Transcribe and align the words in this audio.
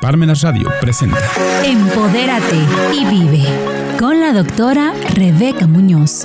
Parmenas 0.00 0.40
Radio 0.40 0.70
presenta 0.80 1.18
Empodérate 1.62 2.56
y 2.94 3.04
vive 3.04 3.44
con 3.98 4.18
la 4.18 4.32
doctora 4.32 4.94
Rebeca 5.14 5.66
Muñoz. 5.66 6.24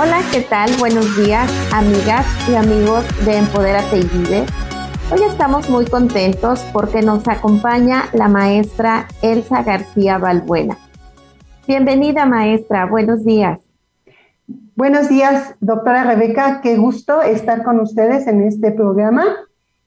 Hola, 0.00 0.22
¿qué 0.30 0.40
tal? 0.48 0.74
Buenos 0.78 1.14
días, 1.18 1.50
amigas 1.74 2.26
y 2.48 2.54
amigos 2.54 3.04
de 3.26 3.36
Empodérate 3.36 3.98
y 3.98 4.04
Vive. 4.04 4.46
Hoy 5.10 5.20
estamos 5.28 5.68
muy 5.68 5.84
contentos 5.84 6.60
porque 6.72 7.02
nos 7.02 7.28
acompaña 7.28 8.08
la 8.14 8.28
maestra 8.28 9.08
Elsa 9.20 9.62
García 9.62 10.16
Balbuena. 10.16 10.78
Bienvenida, 11.68 12.24
maestra. 12.24 12.86
Buenos 12.86 13.26
días. 13.26 13.61
Buenos 14.74 15.08
días, 15.08 15.54
doctora 15.60 16.04
Rebeca. 16.04 16.60
Qué 16.62 16.76
gusto 16.76 17.22
estar 17.22 17.62
con 17.62 17.80
ustedes 17.80 18.26
en 18.26 18.42
este 18.42 18.72
programa. 18.72 19.24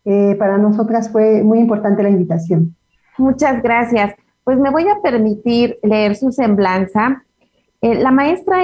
Eh, 0.05 0.36
para 0.38 0.58
nosotras 0.58 1.12
fue 1.12 1.44
muy 1.44 1.60
importante 1.60 2.04
la 2.04 2.10
invitación. 2.10 2.76
Muchas 3.18 3.63
gracias. 3.63 4.16
Pues 4.44 4.60
me 4.60 4.70
voy 4.70 4.88
a 4.88 5.02
permitir 5.02 5.80
leer 5.82 6.16
su 6.16 6.32
semblanza. 6.32 7.24
Eh, 7.82 7.96
la 7.96 8.12
maestra 8.12 8.58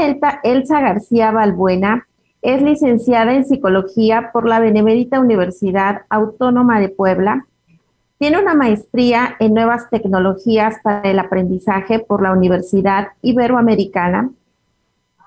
Elsa 0.44 0.82
García 0.82 1.32
Balbuena 1.32 2.08
es 2.42 2.62
licenciada 2.62 3.34
en 3.34 3.46
psicología 3.46 4.30
por 4.32 4.48
la 4.48 4.60
Benemérita 4.60 5.20
Universidad 5.20 6.02
Autónoma 6.10 6.80
de 6.80 6.90
Puebla 6.90 7.46
tiene 8.22 8.40
una 8.40 8.54
maestría 8.54 9.36
en 9.40 9.56
nuevas 9.56 9.90
tecnologías 9.90 10.76
para 10.84 11.10
el 11.10 11.18
aprendizaje 11.18 11.98
por 11.98 12.22
la 12.22 12.32
Universidad 12.32 13.08
Iberoamericana. 13.24 14.30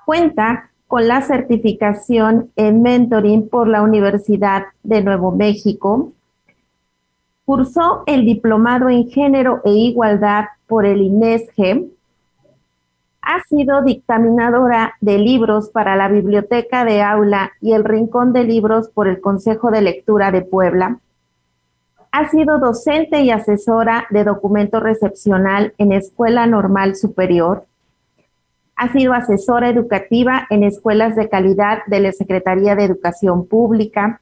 Cuenta 0.06 0.70
con 0.86 1.08
la 1.08 1.22
certificación 1.22 2.50
en 2.56 2.82
mentoring 2.82 3.48
por 3.48 3.68
la 3.68 3.82
Universidad 3.82 4.64
de 4.82 5.02
Nuevo 5.02 5.32
México. 5.32 6.12
Cursó 7.44 8.04
el 8.06 8.24
diplomado 8.24 8.88
en 8.88 9.08
género 9.08 9.60
e 9.64 9.72
igualdad 9.72 10.46
por 10.66 10.86
el 10.86 11.02
INESGE. 11.02 11.88
Ha 13.22 13.40
sido 13.48 13.82
dictaminadora 13.82 14.94
de 15.00 15.18
libros 15.18 15.70
para 15.70 15.96
la 15.96 16.08
Biblioteca 16.08 16.84
de 16.84 17.02
Aula 17.02 17.52
y 17.60 17.72
el 17.72 17.84
Rincón 17.84 18.32
de 18.32 18.44
Libros 18.44 18.88
por 18.88 19.08
el 19.08 19.20
Consejo 19.20 19.70
de 19.70 19.82
Lectura 19.82 20.30
de 20.30 20.42
Puebla 20.42 21.00
ha 22.14 22.28
sido 22.28 22.60
docente 22.60 23.22
y 23.22 23.32
asesora 23.32 24.06
de 24.10 24.22
documento 24.22 24.78
recepcional 24.78 25.74
en 25.78 25.90
Escuela 25.90 26.46
Normal 26.46 26.94
Superior. 26.94 27.66
Ha 28.76 28.92
sido 28.92 29.12
asesora 29.12 29.68
educativa 29.68 30.46
en 30.50 30.64
escuelas 30.64 31.16
de 31.16 31.28
calidad 31.28 31.78
de 31.86 32.00
la 32.00 32.12
Secretaría 32.12 32.74
de 32.74 32.84
Educación 32.84 33.46
Pública. 33.46 34.20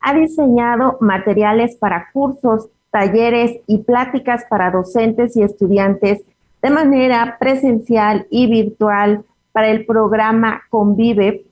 Ha 0.00 0.14
diseñado 0.14 0.96
materiales 1.00 1.76
para 1.76 2.10
cursos, 2.12 2.68
talleres 2.90 3.60
y 3.66 3.78
pláticas 3.78 4.44
para 4.48 4.70
docentes 4.70 5.36
y 5.36 5.42
estudiantes 5.42 6.22
de 6.62 6.70
manera 6.70 7.36
presencial 7.38 8.26
y 8.30 8.46
virtual 8.46 9.24
para 9.52 9.68
el 9.68 9.84
programa 9.86 10.62
Convive 10.70 11.44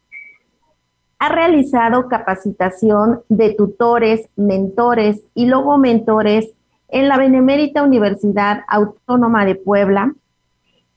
ha 1.19 1.29
realizado 1.29 2.09
capacitación 2.09 3.23
de 3.29 3.55
tutores, 3.55 4.29
mentores 4.37 5.21
y 5.35 5.47
luego 5.47 5.77
mentores 5.79 6.53
en 6.89 7.09
la 7.09 7.19
Benemérita 7.19 7.83
Universidad 7.83 8.61
Autónoma 8.69 9.45
de 9.45 9.57
Puebla 9.57 10.15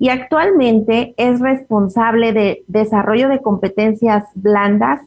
y 0.01 0.09
actualmente 0.09 1.13
es 1.15 1.39
responsable 1.41 2.33
de 2.33 2.63
desarrollo 2.65 3.29
de 3.29 3.39
competencias 3.39 4.25
blandas 4.33 4.99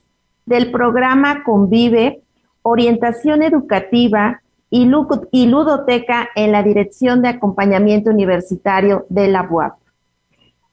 del 0.46 0.70
programa 0.70 1.42
Convive, 1.42 2.22
orientación 2.62 3.42
educativa 3.42 4.40
y, 4.70 4.84
ludoteca 4.84 6.28
en 6.36 6.52
la 6.52 6.62
Dirección 6.62 7.22
de 7.22 7.28
Acompañamiento 7.30 8.10
Universitario 8.10 9.04
de 9.08 9.26
la 9.26 9.42
UAP. 9.42 9.74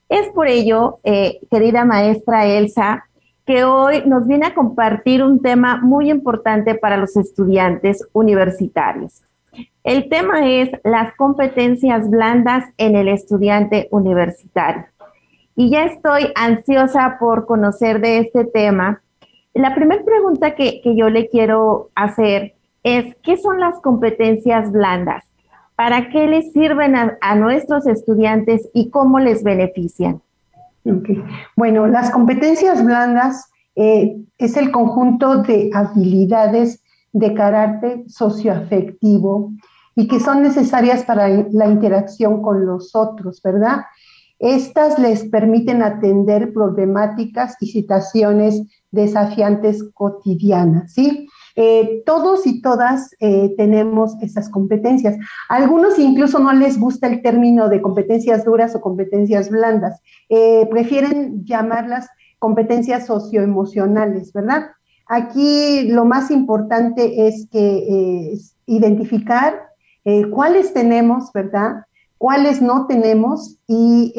Es 0.08 0.28
por 0.36 0.48
ello, 0.48 1.00
eh, 1.04 1.40
querida 1.50 1.84
maestra 1.84 2.46
Elsa, 2.46 3.06
que 3.44 3.64
hoy 3.64 4.04
nos 4.06 4.28
viene 4.28 4.46
a 4.46 4.54
compartir 4.54 5.24
un 5.24 5.42
tema 5.42 5.78
muy 5.82 6.12
importante 6.12 6.76
para 6.76 6.98
los 6.98 7.18
estudiantes 7.18 8.08
universitarios. 8.14 9.24
El 9.84 10.10
tema 10.10 10.48
es 10.48 10.70
las 10.84 11.16
competencias 11.16 12.10
blandas 12.10 12.66
en 12.78 12.96
el 12.96 13.08
estudiante 13.08 13.88
universitario. 13.92 14.86
Y 15.56 15.70
ya 15.70 15.86
estoy 15.86 16.32
ansiosa 16.36 17.18
por 17.20 17.46
conocer 17.46 18.00
de 18.00 18.20
este 18.20 18.46
tema. 18.46 19.02
La 19.54 19.76
primera 19.76 20.04
pregunta 20.04 20.56
que, 20.56 20.82
yo 20.96 21.10
le 21.10 21.28
quiero 21.28 21.90
hacer 21.96 22.54
es, 22.84 23.16
¿qué 23.24 23.38
son 23.38 23.60
las 23.60 23.80
competencias 23.82 24.72
blandas? 24.72 25.26
¿Para 25.76 26.10
qué 26.10 26.28
les 26.28 26.54
sirven 26.54 26.96
a 26.96 27.36
nuestros 27.36 27.88
estudiantes 27.88 28.70
y 28.74 28.90
cómo 28.90 29.20
les 29.20 29.44
benefician? 29.44 30.22
Bueno, 31.56 31.88
las 31.88 32.12
competencias 32.12 32.84
blandas 32.84 33.50
eh, 33.76 34.18
es 34.38 34.58
el 34.58 34.72
conjunto 34.72 35.44
de 35.44 35.70
habilidades 35.74 36.84
de 37.14 37.34
carácter 37.34 38.04
socioafectivo 38.08 39.54
y 39.96 40.08
que 40.08 40.20
son 40.20 40.42
necesarias 40.42 41.04
para 41.04 41.28
la 41.28 41.68
interacción 41.68 42.42
con 42.42 42.66
los 42.66 42.96
otros, 42.96 43.42
¿verdad? 43.42 43.82
Estas 44.40 44.98
les 44.98 45.26
permiten 45.26 45.84
atender 45.84 46.52
problemáticas 46.52 47.56
y 47.60 47.68
situaciones 47.68 48.64
desafiantes 48.90 49.84
cotidianas, 49.94 50.94
¿sí? 50.94 51.28
Eh, 51.56 52.02
todos 52.06 52.48
y 52.48 52.62
todas 52.62 53.12
eh, 53.20 53.54
tenemos 53.56 54.16
esas 54.22 54.50
competencias. 54.50 55.18
algunos 55.50 56.00
incluso 56.00 56.40
no 56.40 56.54
les 56.54 56.80
gusta 56.80 57.08
el 57.08 57.22
término 57.22 57.70
de 57.70 57.82
competencias 57.82 58.44
duras 58.46 58.74
o 58.76 58.82
competencias 58.82 59.50
blandas. 59.50 60.02
Eh, 60.30 60.68
prefieren 60.72 61.46
llamarlas 61.46 62.08
competencias 62.40 63.06
socioemocionales, 63.06 64.34
¿verdad? 64.34 64.72
Aquí 65.08 65.90
lo 65.90 66.06
más 66.06 66.32
importante 66.32 67.28
es 67.28 67.48
que 67.52 68.38
identificar 68.66 69.68
cuáles 70.32 70.74
tenemos, 70.74 71.32
¿verdad? 71.34 71.84
Cuáles 72.18 72.62
no 72.62 72.88
tenemos 72.88 73.58
y 73.68 74.14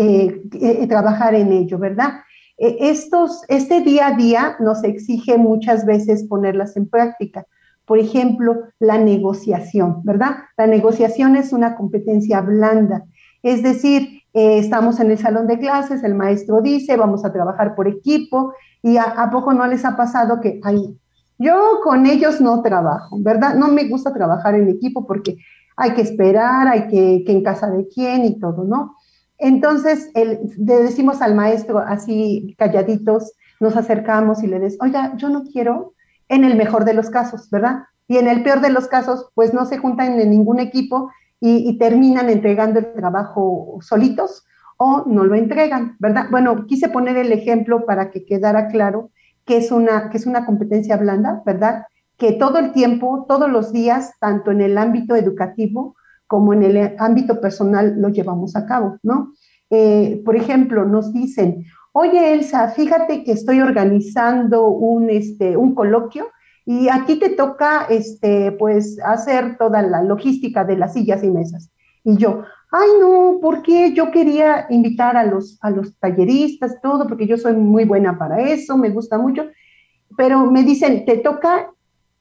trabajar 0.89 1.35
en 1.35 1.53
ello, 1.53 1.79
¿verdad? 1.79 2.15
E, 2.59 2.77
estos, 2.91 3.43
este 3.49 3.81
día 3.81 4.09
a 4.09 4.17
día 4.17 4.57
nos 4.61 4.85
exige 4.85 5.39
muchas 5.39 5.85
veces 5.85 6.25
ponerlas 6.25 6.77
en 6.77 6.89
práctica. 6.89 7.47
Por 7.85 7.99
ejemplo, 7.99 8.69
la 8.79 8.99
negociación, 8.99 10.03
¿verdad? 10.05 10.37
La 10.57 10.67
negociación 10.69 11.35
es 11.35 11.53
una 11.53 11.75
competencia 11.75 12.41
blanda. 12.41 13.05
Es 13.43 13.63
decir, 13.63 14.22
eh, 14.35 14.59
estamos 14.59 14.99
en 15.01 15.11
el 15.11 15.19
salón 15.19 15.47
de 15.47 15.59
clases, 15.59 16.03
el 16.03 16.15
maestro 16.15 16.63
dice, 16.63 16.97
vamos 16.97 17.25
a 17.25 17.33
trabajar 17.33 17.75
por 17.75 17.89
equipo, 17.89 18.55
y 18.83 18.97
a, 18.97 19.29
poco 19.31 19.53
no 19.53 19.67
les 19.67 19.85
ha 19.85 19.97
pasado 19.97 20.41
que, 20.41 20.61
ay, 20.65 20.97
yo 21.39 21.81
con 21.83 22.07
ellos 22.07 22.41
no 22.41 22.63
trabajo, 22.63 23.17
¿verdad? 23.21 23.55
No 23.55 23.69
me 23.69 23.85
gusta 23.89 24.13
trabajar 24.13 24.55
en 24.55 24.69
equipo 24.69 25.07
porque 25.07 25.37
hay 25.77 25.93
que 25.93 26.03
esperar, 26.03 26.67
hay 26.69 26.89
que, 26.89 27.25
que 27.25 27.33
en 27.33 27.43
casa 27.43 27.71
de 27.71 27.87
quién 27.89 28.25
y 28.25 28.39
todo, 28.39 28.65
¿no? 28.65 28.97
Entonces, 29.39 30.11
le 30.15 30.77
decimos 30.83 31.21
al 31.21 31.35
maestro 31.35 31.79
así 31.79 32.55
calladitos, 32.59 33.33
nos 33.59 33.77
acercamos 33.77 34.43
y 34.43 34.47
le 34.47 34.61
decimos, 34.61 34.87
oiga, 34.87 35.17
yo 35.17 35.29
no 35.29 35.43
quiero, 35.45 35.95
en 36.29 36.45
el 36.45 36.57
mejor 36.57 36.85
de 36.85 36.95
los 36.95 37.11
casos, 37.11 37.51
¿verdad? 37.51 37.83
Y 38.09 38.19
en 38.19 38.29
el 38.29 38.43
peor 38.43 38.61
de 38.61 38.71
los 38.71 38.89
casos, 38.89 39.31
pues 39.35 39.53
no 39.53 39.67
se 39.67 39.79
juntan 39.79 40.21
en 40.21 40.31
ningún 40.31 40.61
equipo 40.61 41.11
y, 41.45 41.77
terminan 41.77 42.31
entregando 42.31 42.79
el 42.79 42.93
trabajo 42.93 43.79
solitos 43.81 44.47
o 44.77 45.03
no 45.07 45.25
lo 45.25 45.35
entregan, 45.35 45.97
¿verdad? 45.99 46.27
Bueno, 46.31 46.67
quise 46.67 46.89
poner 46.89 47.17
el 47.17 47.33
ejemplo 47.33 47.85
para 47.85 48.13
que 48.13 48.25
quedara 48.25 48.69
claro 48.69 49.11
que 49.45 49.57
es 49.57 49.73
una, 49.73 50.09
que 50.09 50.19
es 50.19 50.27
una 50.27 50.47
competencia 50.47 50.97
blanda, 50.97 51.43
¿verdad? 51.45 51.87
Que 52.17 52.33
todo 52.33 52.59
el 52.59 52.71
tiempo, 52.71 53.27
todos 53.27 53.51
los 53.51 53.73
días, 53.73 54.13
tanto 54.21 54.53
en 54.53 54.61
el 54.61 54.79
ámbito 54.79 55.17
educativo 55.17 55.97
como 56.29 56.53
en 56.53 56.63
el 56.63 56.95
ámbito 57.01 57.41
personal 57.41 58.01
lo 58.01 58.09
llevamos 58.11 58.55
a 58.55 58.65
cabo, 58.65 58.99
¿no? 59.03 59.33
Eh, 59.69 60.23
por 60.25 60.37
ejemplo, 60.37 60.85
nos 60.85 61.13
dicen, 61.13 61.65
oye 61.91 62.35
Elsa, 62.35 62.69
fíjate 62.69 63.25
que 63.25 63.33
estoy 63.33 63.61
organizando 63.61 64.69
un, 64.69 65.11
este, 65.11 65.57
un 65.57 65.75
coloquio 65.75 66.29
y 66.65 66.89
a 66.89 67.05
ti 67.07 67.17
te 67.17 67.31
toca, 67.31 67.87
este, 67.89 68.53
pues, 68.53 68.99
hacer 69.05 69.57
toda 69.59 69.83
la 69.83 70.03
logística 70.03 70.65
de 70.65 70.77
las 70.77 70.93
sillas 70.95 71.25
y 71.25 71.31
mesas. 71.31 71.71
Y 72.05 72.17
yo, 72.17 72.43
ay, 72.71 72.89
no, 73.01 73.39
porque 73.41 73.93
yo 73.93 74.11
quería 74.11 74.67
invitar 74.71 75.17
a 75.17 75.25
los, 75.25 75.59
a 75.61 75.71
los 75.71 75.97
talleristas, 75.99 76.81
todo, 76.81 77.07
porque 77.07 77.27
yo 77.27 77.37
soy 77.37 77.55
muy 77.55 77.85
buena 77.85 78.19
para 78.19 78.41
eso, 78.41 78.77
me 78.77 78.91
gusta 78.91 79.19
mucho, 79.19 79.47
pero 80.17 80.51
me 80.51 80.63
dicen, 80.63 81.05
te 81.05 81.19
toca 81.19 81.71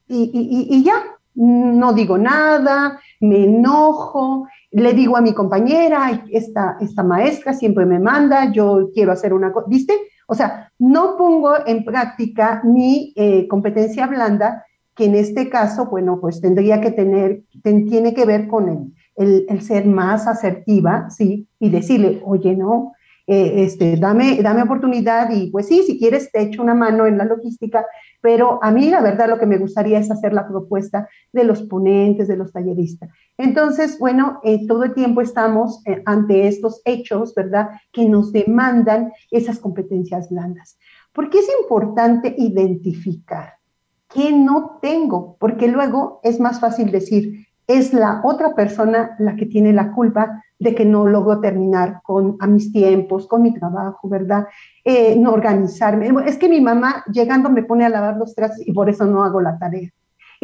y, 0.08 0.68
y, 0.68 0.84
ya, 0.84 0.94
no 1.34 1.92
digo 1.94 2.18
nada, 2.18 3.00
me 3.20 3.44
enojo, 3.44 4.46
le 4.70 4.92
digo 4.92 5.16
a 5.16 5.22
mi 5.22 5.32
compañera, 5.32 6.24
esta, 6.30 6.76
esta 6.80 7.02
maestra 7.02 7.54
siempre 7.54 7.86
me 7.86 7.98
manda, 7.98 8.52
yo 8.52 8.90
quiero 8.92 9.12
hacer 9.12 9.32
una 9.32 9.52
cosa, 9.52 9.66
¿viste? 9.70 9.94
O 10.32 10.34
sea, 10.34 10.72
no 10.78 11.18
pongo 11.18 11.52
en 11.66 11.84
práctica 11.84 12.62
mi 12.64 13.12
eh, 13.16 13.46
competencia 13.48 14.06
blanda, 14.06 14.64
que 14.96 15.04
en 15.04 15.14
este 15.14 15.50
caso, 15.50 15.90
bueno, 15.90 16.20
pues 16.22 16.40
tendría 16.40 16.80
que 16.80 16.90
tener, 16.90 17.42
tiene 17.62 18.14
que 18.14 18.24
ver 18.24 18.48
con 18.48 18.94
el, 19.14 19.44
el, 19.46 19.60
ser 19.60 19.84
más 19.84 20.26
asertiva, 20.26 21.10
¿sí? 21.10 21.46
Y 21.58 21.68
decirle, 21.68 22.22
oye, 22.24 22.56
no, 22.56 22.94
eh, 23.26 23.64
este, 23.64 23.96
dame, 23.96 24.42
dame 24.42 24.62
oportunidad 24.62 25.30
y 25.30 25.50
pues 25.50 25.68
sí, 25.68 25.82
si 25.84 25.98
quieres 25.98 26.32
te 26.32 26.42
echo 26.42 26.62
una 26.62 26.74
mano 26.74 27.06
en 27.06 27.18
la 27.18 27.24
logística, 27.24 27.86
pero 28.20 28.58
a 28.62 28.70
mí 28.70 28.90
la 28.90 29.00
verdad 29.00 29.28
lo 29.28 29.38
que 29.38 29.46
me 29.46 29.58
gustaría 29.58 29.98
es 29.98 30.10
hacer 30.10 30.32
la 30.32 30.48
propuesta 30.48 31.08
de 31.32 31.44
los 31.44 31.62
ponentes, 31.62 32.28
de 32.28 32.36
los 32.36 32.52
talleristas. 32.52 33.10
Entonces, 33.38 33.98
bueno, 33.98 34.40
eh, 34.42 34.66
todo 34.66 34.84
el 34.84 34.94
tiempo 34.94 35.20
estamos 35.20 35.82
eh, 35.86 36.02
ante 36.04 36.48
estos 36.48 36.82
hechos, 36.84 37.34
¿verdad? 37.34 37.70
Que 37.92 38.08
nos 38.08 38.32
demandan 38.32 39.12
esas 39.30 39.58
competencias 39.58 40.30
blandas. 40.30 40.78
¿Por 41.12 41.30
qué 41.30 41.38
es 41.38 41.48
importante 41.62 42.34
identificar 42.36 43.54
qué 44.12 44.32
no 44.32 44.78
tengo? 44.82 45.36
Porque 45.38 45.68
luego 45.68 46.20
es 46.22 46.40
más 46.40 46.60
fácil 46.60 46.90
decir, 46.90 47.46
es 47.66 47.92
la 47.92 48.20
otra 48.24 48.54
persona 48.54 49.14
la 49.18 49.36
que 49.36 49.46
tiene 49.46 49.72
la 49.72 49.92
culpa 49.92 50.42
de 50.62 50.74
que 50.74 50.84
no 50.84 51.06
logro 51.06 51.40
terminar 51.40 52.00
con, 52.02 52.36
a 52.40 52.46
mis 52.46 52.72
tiempos, 52.72 53.26
con 53.26 53.42
mi 53.42 53.52
trabajo, 53.52 54.08
¿verdad? 54.08 54.46
Eh, 54.84 55.16
no 55.16 55.32
organizarme. 55.32 56.10
Es 56.26 56.36
que 56.36 56.48
mi 56.48 56.60
mamá 56.60 57.04
llegando 57.12 57.50
me 57.50 57.62
pone 57.62 57.84
a 57.84 57.88
lavar 57.88 58.16
los 58.16 58.34
trastes 58.34 58.66
y 58.66 58.72
por 58.72 58.88
eso 58.88 59.04
no 59.04 59.24
hago 59.24 59.40
la 59.40 59.58
tarea. 59.58 59.90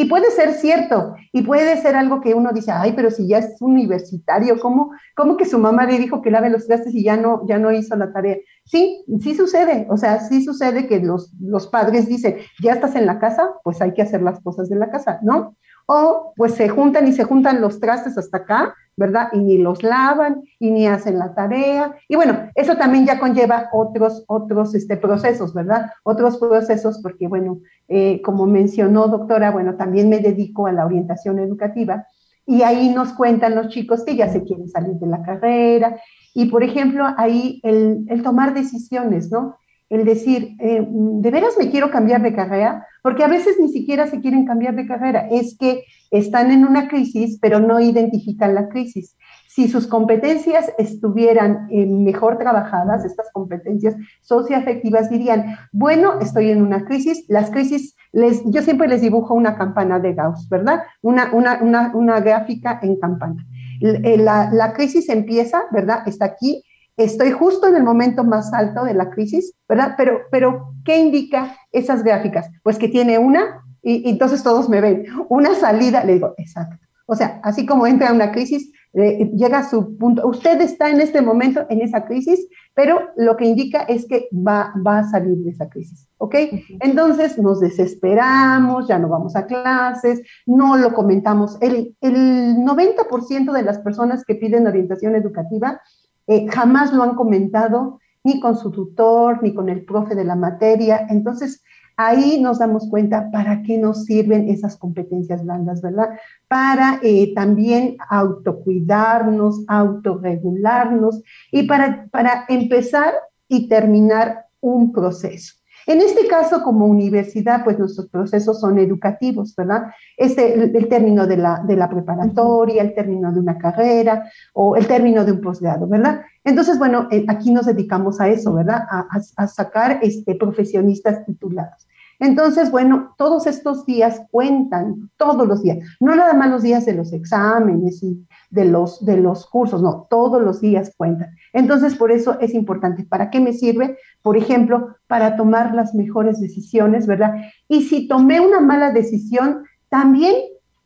Y 0.00 0.05
puede 0.05 0.31
ser 0.31 0.53
cierto, 0.53 1.17
y 1.32 1.43
puede 1.43 1.76
ser 1.82 1.97
algo 1.97 2.20
que 2.20 2.32
uno 2.32 2.53
dice, 2.53 2.70
ay, 2.70 2.93
pero 2.94 3.11
si 3.11 3.26
ya 3.26 3.38
es 3.38 3.61
universitario, 3.61 4.61
¿cómo, 4.61 4.93
cómo 5.17 5.37
que 5.37 5.44
su 5.44 5.59
mamá 5.59 5.87
le 5.87 5.99
dijo 5.99 6.23
que 6.23 6.31
lave 6.31 6.50
los 6.50 6.69
trastes 6.69 6.94
y 6.94 7.03
ya 7.03 7.17
no, 7.17 7.44
ya 7.49 7.59
no 7.59 7.73
hizo 7.73 7.97
la 7.97 8.12
tarea? 8.12 8.37
Sí, 8.64 9.05
sí 9.21 9.35
sucede, 9.35 9.88
o 9.91 9.97
sea, 9.97 10.21
sí 10.21 10.44
sucede 10.44 10.87
que 10.87 11.00
los, 11.00 11.32
los 11.41 11.67
padres 11.67 12.06
dicen, 12.06 12.37
ya 12.62 12.75
estás 12.75 12.94
en 12.94 13.06
la 13.06 13.19
casa, 13.19 13.50
pues 13.64 13.82
hay 13.82 13.93
que 13.93 14.03
hacer 14.03 14.23
las 14.23 14.38
cosas 14.38 14.69
de 14.69 14.76
la 14.76 14.88
casa, 14.88 15.19
¿no? 15.23 15.56
O 15.87 16.32
pues 16.37 16.55
se 16.55 16.69
juntan 16.69 17.09
y 17.09 17.12
se 17.12 17.25
juntan 17.25 17.61
los 17.61 17.81
trastes 17.81 18.17
hasta 18.17 18.37
acá, 18.37 18.76
¿verdad? 18.99 19.29
Y 19.33 19.39
ni 19.39 19.59
los 19.59 19.83
lavan 19.83 20.43
y 20.59 20.71
ni 20.71 20.87
hacen 20.87 21.19
la 21.19 21.35
tarea. 21.35 21.95
Y 22.09 22.17
bueno, 22.17 22.50
eso 22.55 22.77
también 22.77 23.06
ya 23.06 23.19
conlleva 23.19 23.69
otros, 23.73 24.25
otros 24.27 24.75
este, 24.75 24.97
procesos, 24.97 25.55
¿verdad? 25.55 25.93
Otros 26.03 26.37
procesos 26.39 27.00
porque, 27.00 27.29
bueno, 27.29 27.61
eh, 27.87 28.21
como 28.23 28.47
mencionó 28.47 29.06
doctora, 29.06 29.53
bueno, 29.53 29.77
también 29.77 30.09
me 30.11 30.19
dedico 30.19 30.67
a 30.67 30.73
la 30.73 30.85
orientación 30.85 31.39
educativa 31.39 32.06
y 32.45 32.62
ahí 32.62 32.91
nos 32.91 33.12
cuentan 33.12 33.55
los 33.55 33.69
chicos 33.69 34.05
que 34.05 34.17
ya 34.17 34.29
se 34.29 34.43
quieren 34.43 34.69
salir 34.69 34.95
de 34.95 35.06
la 35.06 35.23
carrera 35.23 36.00
y, 36.35 36.47
por 36.47 36.65
ejemplo, 36.65 37.06
ahí 37.17 37.61
el, 37.62 38.05
el 38.09 38.23
tomar 38.23 38.53
decisiones, 38.53 39.31
¿no? 39.31 39.56
El 39.90 40.05
decir, 40.05 40.56
eh, 40.61 40.87
¿de 40.87 41.31
veras 41.31 41.55
me 41.58 41.70
quiero 41.70 41.90
cambiar 41.90 42.23
de 42.23 42.35
carrera? 42.35 42.87
Porque 43.02 43.25
a 43.25 43.29
veces 43.29 43.56
ni 43.58 43.69
siquiera 43.69 44.06
se 44.06 44.20
quieren 44.20 44.44
cambiar 44.44 44.75
de 44.76 44.87
carrera. 44.87 45.29
Es 45.31 45.56
que 45.58 45.85
están 46.11 46.50
en 46.50 46.64
una 46.64 46.88
crisis, 46.88 47.38
pero 47.40 47.58
no 47.58 47.81
identifican 47.81 48.55
la 48.55 48.69
crisis. 48.69 49.17
Si 49.49 49.67
sus 49.67 49.87
competencias 49.87 50.70
estuvieran 50.79 51.69
eh, 51.70 51.87
mejor 51.87 52.38
trabajadas, 52.38 53.05
estas 53.05 53.31
competencias 53.32 53.96
socioafectivas 54.20 55.11
dirían, 55.11 55.56
bueno, 55.73 56.20
estoy 56.20 56.50
en 56.50 56.62
una 56.62 56.85
crisis, 56.85 57.25
las 57.29 57.50
crisis, 57.50 57.96
les, 58.12 58.43
yo 58.44 58.62
siempre 58.62 58.88
les 58.88 59.00
dibujo 59.00 59.35
una 59.35 59.56
campana 59.56 59.99
de 59.99 60.14
Gauss, 60.14 60.49
¿verdad? 60.49 60.82
Una, 61.02 61.31
una, 61.32 61.93
una, 61.94 62.20
gráfica 62.20 62.79
en 62.82 63.00
campana. 63.00 63.44
Eh, 63.81 64.19
la, 64.19 64.50
la, 64.52 64.73
crisis 64.75 65.08
empieza, 65.08 65.62
¿verdad? 65.73 66.06
Está 66.06 66.26
aquí, 66.26 66.62
estoy 66.99 67.31
justo 67.31 67.67
en 67.69 67.77
el 67.77 67.85
momento 67.85 68.25
más 68.25 68.53
alto 68.53 68.85
de 68.85 68.95
la 68.95 69.09
crisis, 69.11 69.55
¿verdad? 69.69 69.95
Pero, 69.97 70.21
pero 70.31 70.75
¿qué 70.85 70.99
indica 70.99 71.56
esas 71.73 72.03
gráficas? 72.03 72.50
Pues 72.62 72.79
que 72.79 72.89
tiene 72.89 73.19
una 73.19 73.62
y, 73.83 74.09
entonces 74.11 74.43
todos 74.43 74.69
me 74.69 74.81
ven. 74.81 75.06
Una 75.29 75.55
salida, 75.55 76.05
le 76.05 76.15
digo, 76.15 76.35
exacto. 76.37 76.77
O 77.06 77.15
sea, 77.15 77.41
así 77.43 77.65
como 77.65 77.87
entra 77.87 78.12
una 78.12 78.33
crisis, 78.33 78.71
eh, 78.93 79.31
llega 79.35 79.59
a 79.61 79.69
su 79.69 79.97
punto. 79.97 80.27
Usted 80.27 80.61
está 80.61 80.91
en 80.91 81.00
este 81.00 81.23
momento 81.23 81.65
en 81.71 81.81
esa 81.81 82.05
crisis, 82.05 82.47
pero 82.75 83.00
lo 83.17 83.37
que 83.37 83.47
indica 83.47 83.83
es 83.83 84.06
que 84.06 84.29
va, 84.33 84.75
va 84.87 84.99
a 84.99 85.09
salir 85.09 85.39
de 85.39 85.50
esa 85.50 85.69
crisis, 85.69 86.09
¿ok? 86.19 86.35
Entonces 86.81 87.39
nos 87.39 87.61
desesperamos, 87.61 88.89
ya 88.89 88.99
no 88.99 89.09
vamos 89.09 89.37
a 89.37 89.47
clases, 89.47 90.21
no 90.47 90.77
lo 90.77 90.93
comentamos. 90.93 91.56
El, 91.61 91.97
el 92.00 92.56
90% 92.56 93.53
de 93.53 93.62
las 93.62 93.79
personas 93.79 94.25
que 94.25 94.35
piden 94.35 94.67
orientación 94.67 95.15
educativa 95.15 95.81
eh, 96.29 96.47
jamás 96.49 96.93
lo 96.93 97.03
han 97.03 97.17
comentado 97.17 97.99
ni 98.23 98.41
con 98.41 98.57
su 98.57 98.71
tutor, 98.71 99.43
ni 99.43 99.55
con 99.55 99.69
el 99.69 99.85
profe 99.85 100.15
de 100.15 100.25
la 100.25 100.37
materia. 100.37 101.07
Entonces, 101.09 101.63
ahí 101.97 102.41
nos 102.41 102.59
damos 102.59 102.89
cuenta 102.89 103.31
para 103.31 103.63
qué 103.63 103.77
nos 103.77 104.05
sirven 104.05 104.49
esas 104.49 104.77
competencias 104.77 105.43
blandas, 105.45 105.83
¿verdad? 105.83 106.11
Para 106.47 107.01
eh, 107.03 107.33
también 107.35 107.97
autocuidarnos, 108.09 109.65
autorregularnos 109.67 111.23
y 111.51 111.65
para, 111.65 112.07
para 112.11 112.45
empezar 112.49 113.15
y 113.49 113.69
terminar 113.69 114.47
un 114.61 114.93
proceso. 114.93 115.58
En 115.88 116.02
este 116.02 116.29
caso, 116.29 116.62
como 116.62 116.85
universidad, 116.85 117.64
pues 117.64 117.79
nuestros 117.79 118.08
procesos 118.08 118.61
son 118.61 118.79
educativos, 118.79 119.56
¿verdad? 119.56 119.85
Este, 120.19 120.52
el, 120.52 120.87
término 120.87 121.26
de 121.26 121.38
la, 121.38 121.62
de 121.67 121.76
la 121.76 121.88
preparatoria, 121.88 122.82
el 122.82 122.94
término 122.94 123.32
de 123.32 123.40
una 123.40 123.56
carrera 123.56 124.31
o 124.52 124.76
el 124.76 124.87
término 124.87 125.25
de 125.25 125.32
un 125.32 125.40
posgrado, 125.40 125.88
¿verdad? 125.88 126.20
Entonces, 126.44 126.79
bueno, 126.79 127.08
eh, 127.11 127.25
aquí 127.26 127.52
nos 127.52 127.64
dedicamos 127.64 128.20
a 128.20 128.29
eso, 128.29 128.52
¿verdad? 128.52 128.82
A, 128.90 129.06
a, 129.37 129.46
sacar 129.46 130.00
este, 130.02 130.35
profesionistas 130.35 131.25
titulados. 131.25 131.88
Entonces, 132.20 132.70
bueno, 132.70 133.15
todos 133.17 133.47
estos 133.47 133.87
días 133.87 134.23
cuentan, 134.31 135.11
todos 135.17 135.47
los 135.47 135.62
días, 135.62 135.79
no 136.00 136.17
nada 136.17 136.35
más 136.35 136.50
los 136.50 136.62
días 136.62 136.85
de 136.85 136.94
los 136.94 137.12
exámenes 137.12 138.03
y 138.03 138.26
de 138.50 138.65
los, 138.65 139.05
de 139.05 139.19
los 139.19 139.47
cursos, 139.47 139.82
no, 139.82 140.06
todos 140.11 140.43
los 140.43 140.61
días 140.61 140.93
cuentan. 140.97 141.31
Entonces, 141.53 141.94
por 141.94 142.11
eso 142.11 142.38
es 142.41 142.55
importante. 142.55 143.05
¿Para 143.05 143.31
qué 143.31 143.41
me 143.41 143.53
sirve? 143.53 143.99
Por 144.23 144.37
ejemplo, 144.37 144.97
para 145.06 145.37
tomar 145.37 145.75
las 145.75 145.94
mejores 145.94 146.41
decisiones, 146.41 147.06
¿verdad? 147.06 147.35
Y 147.69 147.82
si 147.82 148.09
tomé 148.09 148.41
una 148.41 148.61
mala 148.61 148.91
decisión, 148.91 149.64
también 149.88 150.35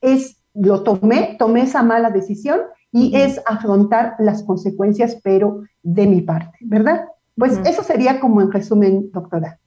es, 0.03 0.43
lo 0.53 0.83
tomé, 0.83 1.37
tomé 1.39 1.63
esa 1.63 1.83
mala 1.83 2.11
decisión 2.11 2.61
y 2.91 3.17
es 3.17 3.41
afrontar 3.47 4.17
las 4.19 4.43
consecuencias, 4.43 5.19
pero 5.25 5.63
de 5.83 6.07
mi 6.07 6.21
parte, 6.21 6.59
¿verdad? 6.61 7.07
Pues 7.37 7.59
eso 7.65 7.83
sería 7.83 8.21
como 8.21 8.43
en 8.43 8.53
resumen, 8.53 9.11
doctora 9.11 9.59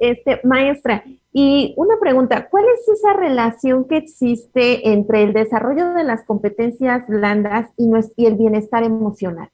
este, 0.00 0.40
maestra, 0.44 1.04
y 1.32 1.72
una 1.78 1.98
pregunta, 1.98 2.48
¿cuál 2.50 2.64
es 2.74 2.86
esa 2.88 3.14
relación 3.14 3.86
que 3.88 3.96
existe 3.96 4.92
entre 4.92 5.22
el 5.22 5.32
desarrollo 5.32 5.94
de 5.94 6.04
las 6.04 6.24
competencias 6.24 7.06
blandas 7.08 7.70
y, 7.78 7.90
el 8.26 8.34
bienestar 8.34 8.84
emocional? 8.84 9.48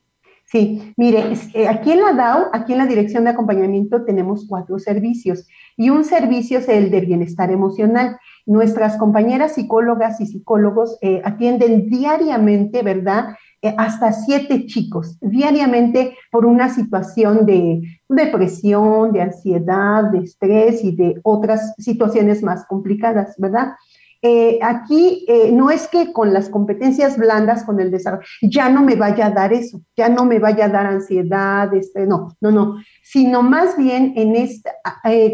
Sí, 0.44 0.94
mire, 0.96 1.34
aquí 1.68 1.92
en 1.92 2.00
la 2.00 2.14
DAO, 2.14 2.48
aquí 2.52 2.72
en 2.72 2.78
la 2.78 2.86
Dirección 2.86 3.24
de 3.24 3.30
Acompañamiento, 3.30 4.04
tenemos 4.04 4.46
cuatro 4.48 4.78
servicios 4.78 5.46
y 5.76 5.90
un 5.90 6.04
servicio 6.04 6.58
es 6.58 6.68
el 6.68 6.90
de 6.90 7.02
bienestar 7.02 7.52
emocional. 7.52 8.18
Nuestras 8.46 8.96
compañeras 8.96 9.54
psicólogas 9.54 10.20
y 10.22 10.26
psicólogos 10.26 10.98
eh, 11.02 11.20
atienden 11.22 11.90
diariamente, 11.90 12.82
¿verdad? 12.82 13.36
Eh, 13.60 13.74
hasta 13.76 14.12
siete 14.12 14.66
chicos 14.66 15.18
diariamente 15.20 16.16
por 16.30 16.46
una 16.46 16.72
situación 16.72 17.44
de 17.44 17.82
depresión, 18.08 19.12
de 19.12 19.22
ansiedad, 19.22 20.12
de 20.12 20.18
estrés 20.18 20.84
y 20.84 20.94
de 20.94 21.18
otras 21.24 21.74
situaciones 21.76 22.40
más 22.44 22.64
complicadas, 22.66 23.34
¿verdad? 23.36 23.72
Eh, 24.22 24.60
aquí 24.62 25.24
eh, 25.26 25.50
no 25.50 25.72
es 25.72 25.88
que 25.88 26.12
con 26.12 26.32
las 26.32 26.48
competencias 26.48 27.18
blandas, 27.18 27.64
con 27.64 27.80
el 27.80 27.90
desarrollo, 27.90 28.24
ya 28.42 28.68
no 28.68 28.82
me 28.82 28.94
vaya 28.94 29.26
a 29.26 29.30
dar 29.30 29.52
eso, 29.52 29.80
ya 29.96 30.08
no 30.08 30.24
me 30.24 30.38
vaya 30.38 30.66
a 30.66 30.68
dar 30.68 30.86
ansiedad, 30.86 31.74
este, 31.74 32.06
no, 32.06 32.36
no, 32.40 32.52
no, 32.52 32.76
sino 33.02 33.42
más 33.42 33.76
bien 33.76 34.12
en 34.14 34.36
esta, 34.36 34.70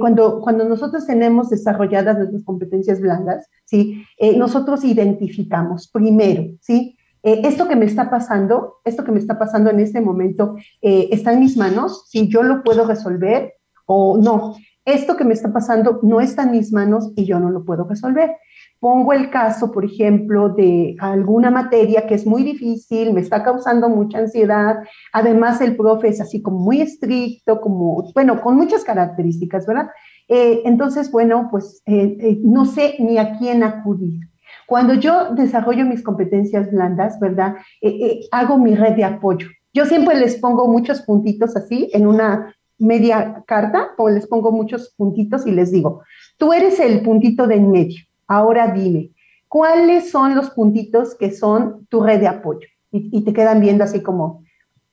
cuando, 0.01 0.41
cuando 0.41 0.67
nosotros 0.67 1.07
tenemos 1.07 1.51
desarrolladas 1.51 2.17
nuestras 2.17 2.45
competencias 2.45 3.01
blandas, 3.01 3.51
¿sí? 3.67 4.03
nosotros 4.37 4.85
identificamos 4.85 5.89
primero, 5.89 6.45
¿sí? 6.61 6.97
Eh, 7.25 7.41
esto 7.45 7.67
que 7.67 7.75
me 7.75 7.87
está 7.87 8.11
pasando, 8.11 8.81
esto 8.85 9.03
que 9.03 9.11
me 9.11 9.19
está 9.19 9.39
pasando 9.39 9.71
en 9.71 9.81
este 9.81 10.03
momento, 10.03 10.57
eh, 10.83 11.09
está 11.11 11.33
en 11.33 11.41
mis 11.41 11.57
manos, 11.57 12.05
si 12.11 12.29
yo 12.29 12.43
lo 12.43 12.63
puedo 12.63 12.87
resolver 12.87 13.55
o 13.87 14.19
no. 14.19 14.55
Esto 14.85 15.17
que 15.17 15.25
me 15.25 15.33
está 15.33 15.51
pasando 15.51 16.01
no 16.03 16.21
está 16.21 16.43
en 16.43 16.51
mis 16.51 16.71
manos 16.71 17.13
y 17.17 17.25
yo 17.25 17.41
no 17.41 17.49
lo 17.49 17.65
puedo 17.65 17.85
resolver. 17.85 18.37
Pongo 18.79 19.15
el 19.15 19.31
caso, 19.31 19.73
por 19.73 19.87
ejemplo, 19.87 20.51
de 20.51 20.95
alguna 21.01 21.51
materia 21.51 22.07
que 22.07 22.15
es 22.15 22.27
muy 22.27 22.43
difícil, 22.43 23.15
me 23.15 23.23
está 23.23 23.43
causando 23.43 23.89
mucha 23.89 24.19
ansiedad. 24.19 24.81
Además, 25.15 25.63
el 25.63 25.75
profe 25.79 26.09
es 26.09 26.21
así 26.21 26.43
como 26.43 26.59
muy 26.59 26.83
estricto, 26.83 27.63
como, 27.63 28.13
bueno, 28.13 28.43
con 28.43 28.57
muchas 28.57 28.85
características, 28.85 29.67
¿verdad? 29.67 29.89
Eh, 30.29 30.61
entonces, 30.67 31.11
bueno, 31.11 31.49
pues 31.51 31.83
no 31.87 32.67
sé 32.67 32.97
ni 32.99 33.17
a 33.17 33.39
quién 33.39 33.63
acudir. 33.63 34.21
Cuando 34.67 34.95
yo 34.95 35.35
desarrollo 35.35 35.85
mis 35.85 36.03
competencias 36.03 36.71
blandas, 36.71 37.19
¿verdad? 37.21 37.57
Eh, 37.81 37.89
eh, 37.89 38.21
hago 38.31 38.59
mi 38.59 38.75
red 38.75 38.95
de 38.95 39.05
apoyo. 39.05 39.49
Yo 39.73 39.85
siempre 39.87 40.17
les 40.17 40.37
pongo 40.37 40.69
muchos 40.69 41.03
puntitos 41.03 41.57
así 41.57 41.91
en 41.93 42.07
una, 42.07 42.55
media 42.79 43.43
carta, 43.47 43.91
o 43.97 44.09
les 44.09 44.27
pongo 44.27 44.53
muchos 44.53 44.95
puntitos 44.97 45.47
y 45.47 45.53
les 45.53 45.71
digo, 45.71 46.03
tú 46.37 46.53
eres 46.53 46.81
el 46.81 47.03
puntito 47.03 47.47
de 47.47 47.57
en 47.57 47.71
medio. 47.71 48.03
Ahora 48.27 48.69
dime, 48.69 49.11
¿cuáles 49.49 50.11
son 50.11 50.35
los 50.35 50.51
puntitos 50.51 51.15
que 51.15 51.31
son 51.31 51.87
tu 51.87 52.03
red 52.03 52.21
de 52.21 52.29
apoyo? 52.29 52.69
Y, 52.91 53.19
y 53.19 53.23
te 53.23 53.33
quedan 53.33 53.61
viendo 53.61 53.85
así 53.85 54.03
como, 54.03 54.43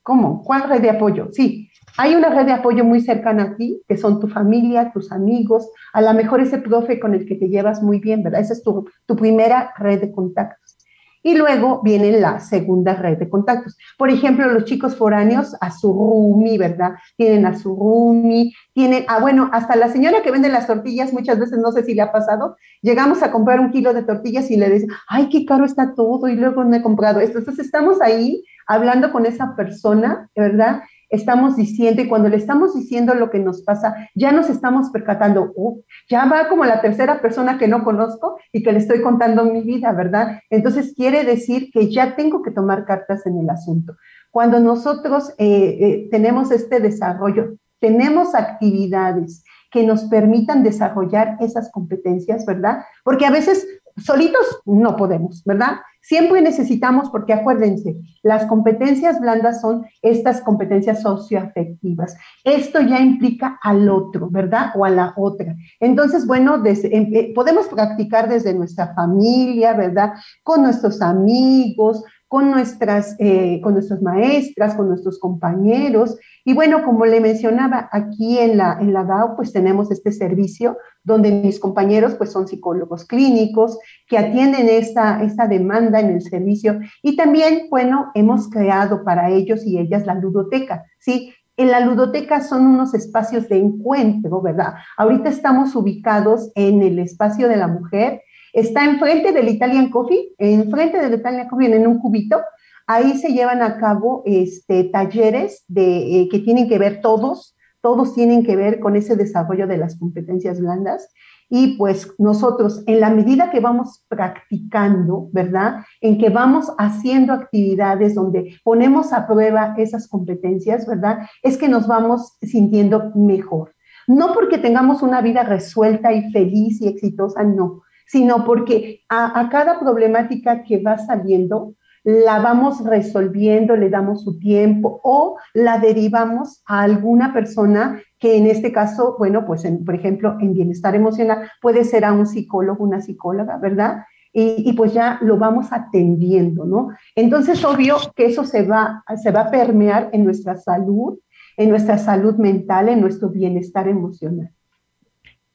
¿cómo? 0.03 0.43
¿Cuál 0.43 0.69
red 0.69 0.81
de 0.81 0.89
apoyo? 0.89 1.29
Sí, 1.31 1.69
hay 1.97 2.15
una 2.15 2.29
red 2.29 2.45
de 2.45 2.53
apoyo 2.53 2.83
muy 2.83 3.01
cercana 3.01 3.43
a 3.43 3.55
ti, 3.55 3.81
que 3.87 3.97
son 3.97 4.19
tu 4.19 4.27
familia, 4.27 4.91
tus 4.93 5.11
amigos, 5.11 5.69
a 5.93 6.01
lo 6.01 6.13
mejor 6.13 6.41
ese 6.41 6.57
profe 6.57 6.99
con 6.99 7.13
el 7.13 7.25
que 7.25 7.35
te 7.35 7.49
llevas 7.49 7.83
muy 7.83 7.99
bien, 7.99 8.23
¿verdad? 8.23 8.41
Esa 8.41 8.53
es 8.53 8.63
tu, 8.63 8.89
tu 9.05 9.15
primera 9.15 9.73
red 9.77 9.99
de 9.99 10.11
contactos. 10.11 10.77
Y 11.23 11.35
luego 11.35 11.81
viene 11.83 12.19
la 12.19 12.39
segunda 12.39 12.95
red 12.95 13.19
de 13.19 13.29
contactos. 13.29 13.77
Por 13.97 14.09
ejemplo, 14.09 14.47
los 14.47 14.65
chicos 14.65 14.95
foráneos 14.95 15.55
a 15.61 15.69
su 15.69 15.93
roomie, 15.93 16.57
¿verdad? 16.57 16.93
Tienen 17.15 17.45
a 17.45 17.55
su 17.55 17.75
roomie, 17.75 18.51
tienen, 18.73 19.05
ah, 19.07 19.19
bueno, 19.19 19.49
hasta 19.53 19.75
la 19.75 19.89
señora 19.89 20.23
que 20.23 20.31
vende 20.31 20.49
las 20.49 20.65
tortillas, 20.65 21.13
muchas 21.13 21.37
veces 21.37 21.59
no 21.59 21.71
sé 21.71 21.83
si 21.83 21.93
le 21.93 22.01
ha 22.01 22.11
pasado, 22.11 22.57
llegamos 22.81 23.21
a 23.21 23.31
comprar 23.31 23.59
un 23.59 23.69
kilo 23.69 23.93
de 23.93 24.01
tortillas 24.01 24.49
y 24.49 24.57
le 24.57 24.69
dicen, 24.69 24.89
ay, 25.07 25.29
qué 25.29 25.45
caro 25.45 25.65
está 25.65 25.93
todo 25.93 26.27
y 26.27 26.35
luego 26.35 26.63
no 26.63 26.75
he 26.75 26.81
comprado 26.81 27.19
esto. 27.19 27.37
Entonces 27.37 27.65
estamos 27.65 28.01
ahí 28.01 28.43
hablando 28.65 29.11
con 29.11 29.27
esa 29.27 29.55
persona, 29.55 30.27
¿verdad? 30.35 30.81
Estamos 31.11 31.57
diciendo 31.57 32.01
y 32.01 32.07
cuando 32.07 32.29
le 32.29 32.37
estamos 32.37 32.73
diciendo 32.73 33.13
lo 33.13 33.29
que 33.29 33.39
nos 33.39 33.61
pasa, 33.61 34.09
ya 34.15 34.31
nos 34.31 34.49
estamos 34.49 34.89
percatando, 34.89 35.51
uh, 35.55 35.81
ya 36.09 36.25
va 36.25 36.47
como 36.49 36.65
la 36.65 36.81
tercera 36.81 37.21
persona 37.21 37.57
que 37.57 37.67
no 37.67 37.83
conozco 37.83 38.37
y 38.51 38.63
que 38.63 38.71
le 38.71 38.79
estoy 38.79 39.01
contando 39.01 39.43
mi 39.45 39.61
vida, 39.61 39.91
¿verdad? 39.91 40.39
Entonces 40.49 40.93
quiere 40.95 41.23
decir 41.23 41.69
que 41.71 41.91
ya 41.91 42.15
tengo 42.15 42.41
que 42.41 42.51
tomar 42.51 42.85
cartas 42.85 43.25
en 43.25 43.37
el 43.37 43.49
asunto. 43.49 43.95
Cuando 44.31 44.59
nosotros 44.59 45.33
eh, 45.37 45.77
eh, 45.81 46.07
tenemos 46.09 46.51
este 46.51 46.79
desarrollo, 46.79 47.57
tenemos 47.79 48.33
actividades 48.33 49.43
que 49.69 49.85
nos 49.85 50.05
permitan 50.05 50.63
desarrollar 50.63 51.37
esas 51.41 51.71
competencias, 51.71 52.45
¿verdad? 52.45 52.83
Porque 53.03 53.25
a 53.25 53.31
veces 53.31 53.67
solitos 53.97 54.61
no 54.65 54.95
podemos, 54.95 55.43
¿verdad? 55.43 55.81
Siempre 56.01 56.41
necesitamos, 56.41 57.09
porque 57.11 57.33
acuérdense, 57.33 57.95
las 58.23 58.45
competencias 58.45 59.19
blandas 59.21 59.61
son 59.61 59.85
estas 60.01 60.41
competencias 60.41 61.01
socioafectivas. 61.01 62.15
Esto 62.43 62.81
ya 62.81 62.99
implica 62.99 63.59
al 63.61 63.87
otro, 63.87 64.29
¿verdad? 64.29 64.71
O 64.75 64.83
a 64.83 64.89
la 64.89 65.13
otra. 65.15 65.55
Entonces, 65.79 66.25
bueno, 66.25 66.61
em, 66.65 67.15
eh, 67.15 67.31
podemos 67.35 67.67
practicar 67.67 68.27
desde 68.27 68.53
nuestra 68.53 68.93
familia, 68.95 69.73
¿verdad? 69.73 70.13
Con 70.43 70.63
nuestros 70.63 71.01
amigos, 71.01 72.03
con 72.31 72.49
nuestras, 72.49 73.17
eh, 73.19 73.59
con 73.61 73.73
nuestras 73.73 74.01
maestras, 74.01 74.75
con 74.75 74.87
nuestros 74.87 75.19
compañeros. 75.19 76.17
Y 76.45 76.53
bueno, 76.53 76.81
como 76.81 77.05
le 77.05 77.19
mencionaba, 77.19 77.89
aquí 77.91 78.39
en 78.39 78.55
la, 78.55 78.77
en 78.79 78.93
la 78.93 79.03
DAO, 79.03 79.35
pues 79.35 79.51
tenemos 79.51 79.91
este 79.91 80.13
servicio 80.13 80.77
donde 81.03 81.29
mis 81.29 81.59
compañeros 81.59 82.15
pues 82.15 82.31
son 82.31 82.47
psicólogos 82.47 83.03
clínicos 83.03 83.77
que 84.07 84.17
atienden 84.17 84.69
esta, 84.69 85.21
esta 85.23 85.45
demanda 85.45 85.99
en 85.99 86.11
el 86.11 86.21
servicio. 86.21 86.79
Y 87.03 87.17
también, 87.17 87.67
bueno, 87.69 88.11
hemos 88.13 88.49
creado 88.49 89.03
para 89.03 89.29
ellos 89.29 89.65
y 89.65 89.77
ellas 89.77 90.05
la 90.05 90.15
ludoteca, 90.15 90.85
¿sí? 90.99 91.33
En 91.57 91.69
la 91.69 91.81
ludoteca 91.81 92.39
son 92.39 92.65
unos 92.65 92.93
espacios 92.93 93.49
de 93.49 93.57
encuentro, 93.57 94.41
¿verdad? 94.41 94.75
Ahorita 94.95 95.27
estamos 95.27 95.75
ubicados 95.75 96.49
en 96.55 96.81
el 96.81 96.97
espacio 96.97 97.49
de 97.49 97.57
la 97.57 97.67
mujer, 97.67 98.21
Está 98.53 98.85
enfrente 98.85 99.31
del 99.31 99.49
Italian 99.49 99.89
Coffee, 99.89 100.33
enfrente 100.37 100.99
del 100.99 101.19
Italian 101.19 101.47
Coffee, 101.47 101.73
en 101.73 101.87
un 101.87 101.99
cubito. 101.99 102.41
Ahí 102.87 103.17
se 103.17 103.31
llevan 103.33 103.61
a 103.61 103.77
cabo 103.77 104.23
este, 104.25 104.85
talleres 104.85 105.63
de, 105.67 106.21
eh, 106.21 106.29
que 106.29 106.39
tienen 106.39 106.67
que 106.67 106.77
ver 106.77 107.01
todos, 107.01 107.55
todos 107.81 108.13
tienen 108.13 108.43
que 108.43 108.55
ver 108.55 108.79
con 108.79 108.95
ese 108.95 109.15
desarrollo 109.15 109.67
de 109.67 109.77
las 109.77 109.97
competencias 109.97 110.59
blandas. 110.59 111.07
Y 111.53 111.77
pues 111.77 112.13
nosotros, 112.17 112.81
en 112.87 113.01
la 113.01 113.09
medida 113.09 113.51
que 113.51 113.59
vamos 113.59 114.05
practicando, 114.07 115.27
¿verdad? 115.33 115.83
En 115.99 116.17
que 116.17 116.29
vamos 116.29 116.71
haciendo 116.77 117.33
actividades 117.33 118.15
donde 118.15 118.57
ponemos 118.63 119.11
a 119.11 119.27
prueba 119.27 119.75
esas 119.77 120.07
competencias, 120.07 120.87
¿verdad? 120.87 121.19
Es 121.43 121.57
que 121.57 121.67
nos 121.67 121.87
vamos 121.87 122.37
sintiendo 122.41 123.11
mejor. 123.15 123.75
No 124.07 124.33
porque 124.33 124.59
tengamos 124.59 125.01
una 125.01 125.21
vida 125.21 125.43
resuelta 125.43 126.13
y 126.13 126.31
feliz 126.31 126.81
y 126.81 126.87
exitosa, 126.87 127.43
no, 127.43 127.81
sino 128.11 128.43
porque 128.43 129.03
a, 129.07 129.47
cada 129.49 129.79
problemática 129.79 130.63
que 130.63 130.83
va 130.83 130.97
saliendo, 130.97 131.75
la 132.03 132.39
vamos 132.39 132.83
resolviendo, 132.83 133.77
le 133.77 133.89
damos 133.89 134.23
su 134.23 134.37
tiempo 134.37 134.99
o 135.03 135.37
la 135.53 135.77
derivamos 135.77 136.61
a 136.65 136.81
alguna 136.81 137.31
persona 137.31 138.01
que 138.19 138.35
en 138.35 138.47
este 138.47 138.73
caso, 138.73 139.15
bueno, 139.17 139.45
pues 139.45 139.63
por 139.85 139.95
ejemplo, 139.95 140.35
en 140.41 140.53
bienestar 140.53 140.93
emocional 140.93 141.49
puede 141.61 141.85
ser 141.85 142.03
a 142.03 142.11
un 142.11 142.27
psicólogo, 142.27 142.83
una 142.83 142.99
psicóloga, 142.99 143.57
¿verdad? 143.57 144.03
Y, 144.33 144.69
y, 144.69 144.73
pues 144.73 144.93
ya 144.93 145.17
lo 145.21 145.37
vamos 145.37 145.67
atendiendo, 145.71 146.65
¿no? 146.65 146.89
Entonces, 147.15 147.63
obvio 147.65 147.97
que 148.15 148.25
eso 148.25 148.45
se 148.45 148.65
va, 148.65 149.03
se 149.21 149.31
va 149.31 149.41
a 149.41 149.51
permear 149.51 150.09
en 150.13 150.23
nuestra 150.23 150.55
salud, 150.57 151.19
en 151.57 151.69
nuestra 151.69 151.97
salud 151.97 152.35
mental, 152.35 152.89
en 152.89 153.01
nuestro 153.01 153.29
bienestar 153.29 153.89
emocional. 153.89 154.51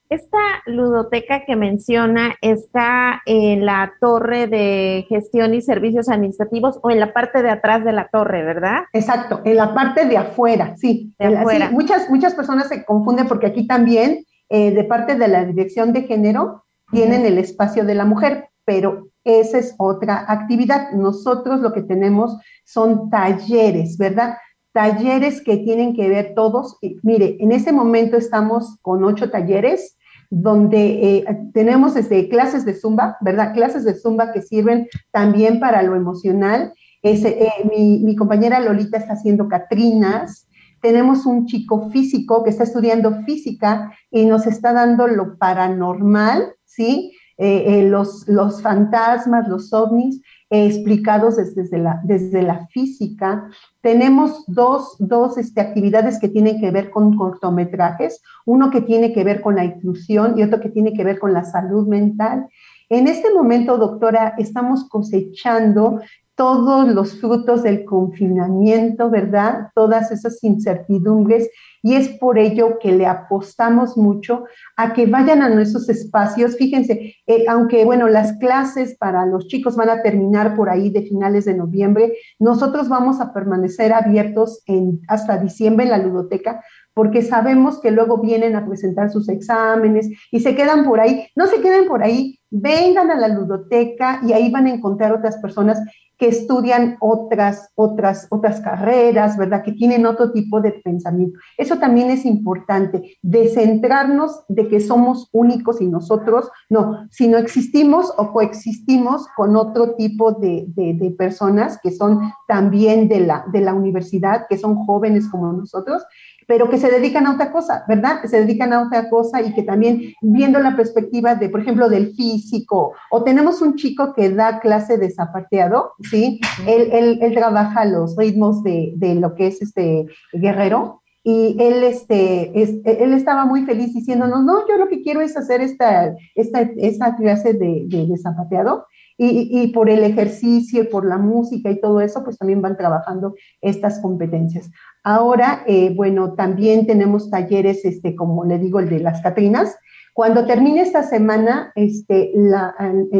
Esta 0.08 0.38
ludoteca 0.66 1.44
que 1.44 1.56
menciona 1.56 2.34
está 2.40 3.22
en 3.26 3.66
la 3.66 3.94
torre 4.00 4.46
de 4.46 5.04
gestión 5.08 5.54
y 5.54 5.62
servicios 5.62 6.08
administrativos 6.08 6.78
o 6.82 6.90
en 6.90 7.00
la 7.00 7.12
parte 7.12 7.42
de 7.42 7.50
atrás 7.50 7.84
de 7.84 7.92
la 7.92 8.08
torre, 8.08 8.44
¿verdad? 8.44 8.84
Exacto, 8.92 9.40
en 9.44 9.56
la 9.56 9.74
parte 9.74 10.06
de 10.06 10.16
afuera, 10.16 10.76
sí. 10.76 11.12
De 11.18 11.36
afuera. 11.36 11.70
muchas, 11.70 12.08
muchas 12.08 12.34
personas 12.34 12.68
se 12.68 12.84
confunden 12.84 13.26
porque 13.26 13.46
aquí 13.46 13.66
también, 13.66 14.24
eh, 14.48 14.70
de 14.70 14.84
parte 14.84 15.16
de 15.16 15.28
la 15.28 15.44
dirección 15.44 15.92
de 15.92 16.02
género, 16.02 16.64
tienen 16.92 17.26
el 17.26 17.38
espacio 17.38 17.84
de 17.84 17.94
la 17.96 18.04
mujer, 18.04 18.48
pero 18.64 19.08
esa 19.24 19.58
es 19.58 19.74
otra 19.78 20.24
actividad. 20.28 20.92
Nosotros 20.92 21.60
lo 21.60 21.72
que 21.72 21.82
tenemos 21.82 22.38
son 22.64 23.10
talleres, 23.10 23.98
¿verdad? 23.98 24.36
talleres 24.76 25.40
que 25.40 25.56
tienen 25.56 25.94
que 25.94 26.06
ver 26.10 26.34
todos. 26.34 26.76
Mire, 27.02 27.38
en 27.40 27.50
este 27.50 27.72
momento 27.72 28.18
estamos 28.18 28.76
con 28.82 29.04
ocho 29.04 29.30
talleres 29.30 29.95
donde 30.30 31.18
eh, 31.18 31.24
tenemos 31.52 31.94
desde 31.94 32.28
clases 32.28 32.64
de 32.64 32.74
zumba, 32.74 33.16
¿verdad? 33.20 33.54
Clases 33.54 33.84
de 33.84 33.94
zumba 33.94 34.32
que 34.32 34.42
sirven 34.42 34.88
también 35.10 35.60
para 35.60 35.82
lo 35.82 35.94
emocional. 35.94 36.72
Eh, 37.02 37.48
mi, 37.70 38.00
mi, 38.00 38.16
compañera 38.16 38.60
Lolita 38.60 38.98
está 38.98 39.12
haciendo 39.12 39.48
Catrinas. 39.48 40.48
Tenemos 40.80 41.24
un 41.26 41.46
chico 41.46 41.90
físico 41.90 42.42
que 42.42 42.50
está 42.50 42.64
estudiando 42.64 43.22
física 43.22 43.92
y 44.10 44.24
nos 44.26 44.46
está 44.46 44.72
dando 44.72 45.06
lo 45.06 45.38
paranormal, 45.38 46.54
¿sí? 46.64 47.12
Eh, 47.38 47.86
los, 47.88 48.26
los 48.28 48.62
fantasmas, 48.62 49.46
los 49.46 49.72
ovnis, 49.72 50.22
explicados 50.50 51.36
desde, 51.36 51.78
la, 51.78 52.00
desde 52.04 52.42
la 52.42 52.66
física. 52.68 53.48
Tenemos 53.80 54.44
dos, 54.46 54.96
dos 54.98 55.38
este, 55.38 55.60
actividades 55.60 56.20
que 56.20 56.28
tienen 56.28 56.60
que 56.60 56.70
ver 56.70 56.90
con 56.90 57.16
cortometrajes, 57.16 58.22
uno 58.44 58.70
que 58.70 58.80
tiene 58.80 59.12
que 59.12 59.24
ver 59.24 59.40
con 59.40 59.56
la 59.56 59.64
inclusión 59.64 60.38
y 60.38 60.42
otro 60.42 60.60
que 60.60 60.70
tiene 60.70 60.92
que 60.92 61.04
ver 61.04 61.18
con 61.18 61.32
la 61.32 61.44
salud 61.44 61.86
mental. 61.88 62.46
En 62.88 63.08
este 63.08 63.34
momento, 63.34 63.78
doctora, 63.78 64.34
estamos 64.38 64.88
cosechando 64.88 66.00
todos 66.36 66.86
los 66.88 67.18
frutos 67.18 67.62
del 67.62 67.84
confinamiento, 67.84 69.10
¿verdad? 69.10 69.70
Todas 69.74 70.12
esas 70.12 70.44
incertidumbres 70.44 71.50
y 71.82 71.94
es 71.94 72.08
por 72.08 72.38
ello 72.38 72.78
que 72.78 72.92
le 72.92 73.06
apostamos 73.06 73.96
mucho 73.96 74.44
a 74.76 74.92
que 74.92 75.06
vayan 75.06 75.40
a 75.40 75.48
nuestros 75.48 75.88
espacios. 75.88 76.56
Fíjense, 76.56 77.14
eh, 77.26 77.44
aunque 77.48 77.84
bueno, 77.84 78.08
las 78.08 78.34
clases 78.34 78.96
para 78.98 79.24
los 79.24 79.48
chicos 79.48 79.76
van 79.76 79.88
a 79.88 80.02
terminar 80.02 80.54
por 80.56 80.68
ahí 80.68 80.90
de 80.90 81.02
finales 81.02 81.46
de 81.46 81.54
noviembre, 81.54 82.12
nosotros 82.38 82.88
vamos 82.88 83.20
a 83.20 83.32
permanecer 83.32 83.92
abiertos 83.92 84.62
hasta 85.08 85.38
diciembre 85.38 85.86
en 85.86 85.92
la 85.92 85.98
ludoteca 85.98 86.62
porque 86.96 87.20
sabemos 87.20 87.78
que 87.78 87.90
luego 87.90 88.16
vienen 88.16 88.56
a 88.56 88.64
presentar 88.64 89.10
sus 89.10 89.28
exámenes 89.28 90.08
y 90.30 90.40
se 90.40 90.56
quedan 90.56 90.86
por 90.86 90.98
ahí. 90.98 91.26
No 91.36 91.46
se 91.46 91.60
queden 91.60 91.86
por 91.86 92.02
ahí, 92.02 92.40
vengan 92.50 93.10
a 93.10 93.16
la 93.16 93.28
ludoteca 93.28 94.20
y 94.26 94.32
ahí 94.32 94.50
van 94.50 94.66
a 94.66 94.72
encontrar 94.72 95.12
otras 95.12 95.36
personas 95.36 95.78
que 96.18 96.28
estudian 96.28 96.96
otras, 97.00 97.70
otras, 97.74 98.26
otras 98.30 98.60
carreras, 98.60 99.36
¿verdad? 99.36 99.62
Que 99.62 99.72
tienen 99.72 100.06
otro 100.06 100.32
tipo 100.32 100.60
de 100.60 100.72
pensamiento. 100.72 101.38
Eso 101.58 101.78
también 101.78 102.10
es 102.10 102.24
importante, 102.24 103.18
de 103.20 103.48
centrarnos 103.48 104.44
de 104.48 104.68
que 104.68 104.80
somos 104.80 105.28
únicos 105.32 105.80
y 105.80 105.86
nosotros, 105.86 106.50
no, 106.70 107.06
sino 107.10 107.36
existimos 107.36 108.12
o 108.16 108.32
coexistimos 108.32 109.26
con 109.36 109.56
otro 109.56 109.94
tipo 109.94 110.32
de, 110.32 110.64
de, 110.68 111.10
personas 111.10 111.78
que 111.82 111.90
son 111.90 112.32
también 112.48 113.08
de 113.08 113.20
la, 113.20 113.44
de 113.52 113.60
la 113.60 113.74
universidad, 113.74 114.46
que 114.48 114.56
son 114.56 114.86
jóvenes 114.86 115.28
como 115.28 115.52
nosotros, 115.52 116.02
pero 116.46 116.70
que 116.70 116.78
se 116.78 116.90
dedican 116.90 117.26
a 117.26 117.32
otra 117.32 117.52
cosa, 117.52 117.84
¿verdad? 117.88 118.20
Que 118.20 118.28
se 118.28 118.40
dedican 118.40 118.72
a 118.72 118.82
otra 118.82 119.10
cosa 119.10 119.42
y 119.42 119.52
que 119.52 119.62
también 119.62 120.14
viendo 120.22 120.58
la 120.60 120.76
perspectiva 120.76 121.34
de, 121.34 121.48
por 121.48 121.60
ejemplo, 121.60 121.88
del 121.88 122.14
físico, 122.14 122.92
o 123.10 123.24
tenemos 123.24 123.60
un 123.62 123.74
chico 123.76 124.14
que 124.14 124.30
da 124.30 124.60
clase 124.60 124.96
de 124.96 125.10
zapateado, 125.10 125.92
¿sí? 126.10 126.40
él, 126.66 126.88
él, 126.92 127.18
él, 127.20 127.34
trabaja 127.34 127.84
los 127.84 128.16
ritmos 128.16 128.62
de, 128.62 128.92
de, 128.96 129.16
lo 129.16 129.34
que 129.34 129.48
es 129.48 129.60
este 129.60 130.06
guerrero, 130.32 131.02
y 131.28 131.56
él, 131.58 131.82
este, 131.82 132.52
él 132.54 133.12
estaba 133.12 133.46
muy 133.46 133.62
feliz 133.64 133.92
diciéndonos, 133.92 134.44
no, 134.44 134.64
yo 134.68 134.76
lo 134.76 134.86
que 134.86 135.02
quiero 135.02 135.20
es 135.20 135.36
hacer 135.36 135.60
esta, 135.60 136.14
esta, 136.36 136.60
esta 136.76 137.16
clase 137.16 137.52
de, 137.52 137.82
de, 137.86 138.16
zapateado. 138.16 138.86
Y, 139.18 139.62
y, 139.62 139.68
por 139.68 139.88
el 139.88 140.04
ejercicio, 140.04 140.90
por 140.90 141.06
la 141.06 141.16
música 141.16 141.70
y 141.70 141.80
todo 141.80 142.02
eso, 142.02 142.22
pues 142.22 142.36
también 142.36 142.60
van 142.60 142.76
trabajando 142.76 143.34
estas 143.62 143.98
competencias. 144.00 144.70
Ahora, 145.02 145.62
eh, 145.66 145.94
bueno, 145.94 146.34
también 146.34 146.86
tenemos 146.86 147.30
talleres, 147.30 147.84
este, 147.84 148.14
como 148.14 148.44
le 148.44 148.58
digo, 148.58 148.78
el 148.78 148.90
de 148.90 149.00
las 149.00 149.22
Catrinas, 149.22 149.76
cuando 150.16 150.46
termine 150.46 150.80
esta 150.80 151.02
semana, 151.02 151.72
este, 151.74 152.32
en, 152.34 152.48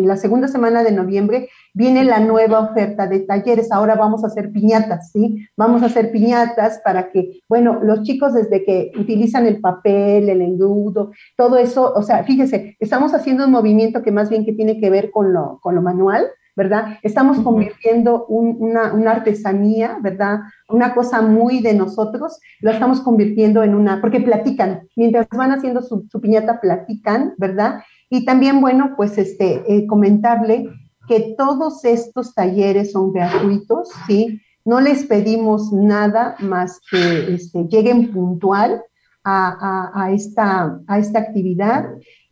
la 0.08 0.16
segunda 0.16 0.48
semana 0.48 0.82
de 0.82 0.92
noviembre, 0.92 1.50
viene 1.74 2.04
la 2.04 2.20
nueva 2.20 2.60
oferta 2.60 3.06
de 3.06 3.20
talleres. 3.20 3.70
Ahora 3.70 3.96
vamos 3.96 4.24
a 4.24 4.28
hacer 4.28 4.50
piñatas, 4.50 5.10
¿sí? 5.12 5.46
Vamos 5.58 5.82
a 5.82 5.86
hacer 5.86 6.10
piñatas 6.10 6.80
para 6.82 7.10
que, 7.10 7.42
bueno, 7.50 7.80
los 7.82 8.02
chicos 8.04 8.32
desde 8.32 8.64
que 8.64 8.92
utilizan 8.98 9.44
el 9.44 9.60
papel, 9.60 10.30
el 10.30 10.40
endudo, 10.40 11.12
todo 11.36 11.58
eso, 11.58 11.92
o 11.94 12.02
sea, 12.02 12.24
fíjese, 12.24 12.78
estamos 12.80 13.12
haciendo 13.12 13.44
un 13.44 13.52
movimiento 13.52 14.02
que 14.02 14.10
más 14.10 14.30
bien 14.30 14.46
que 14.46 14.54
tiene 14.54 14.80
que 14.80 14.88
ver 14.88 15.10
con 15.10 15.34
lo, 15.34 15.60
con 15.60 15.74
lo 15.74 15.82
manual, 15.82 16.24
¿verdad? 16.56 16.98
Estamos 17.02 17.38
convirtiendo 17.40 18.24
una, 18.26 19.10
artesanía, 19.10 19.98
¿verdad? 20.00 20.40
Una 20.68 20.94
cosa 20.94 21.20
muy 21.20 21.60
de 21.60 21.74
nosotros, 21.74 22.40
lo 22.60 22.70
estamos 22.70 23.02
convirtiendo 23.02 23.62
en 23.62 23.74
una, 23.74 24.00
porque 24.00 24.20
platican, 24.20 24.88
mientras 24.96 25.28
van 25.28 25.52
haciendo 25.52 25.82
su, 25.82 26.08
piñata, 26.20 26.60
platican, 26.60 27.34
¿verdad? 27.36 27.82
Y 28.08 28.24
también, 28.24 28.60
bueno, 28.62 28.94
pues 28.96 29.18
este, 29.18 29.62
eh, 29.68 29.86
comentarle 29.86 30.70
que 31.06 31.34
todos 31.36 31.84
estos 31.84 32.34
talleres 32.34 32.92
son 32.92 33.12
gratuitos, 33.12 33.90
¿sí? 34.06 34.40
No 34.64 34.80
les 34.80 35.04
pedimos 35.04 35.72
nada 35.72 36.36
más 36.40 36.80
que 36.90 37.34
este, 37.34 37.68
lleguen 37.68 38.12
puntual 38.12 38.82
a, 39.28 40.10
esta, 40.12 40.80
a 40.86 40.98
esta 40.98 41.18
actividad 41.18 41.86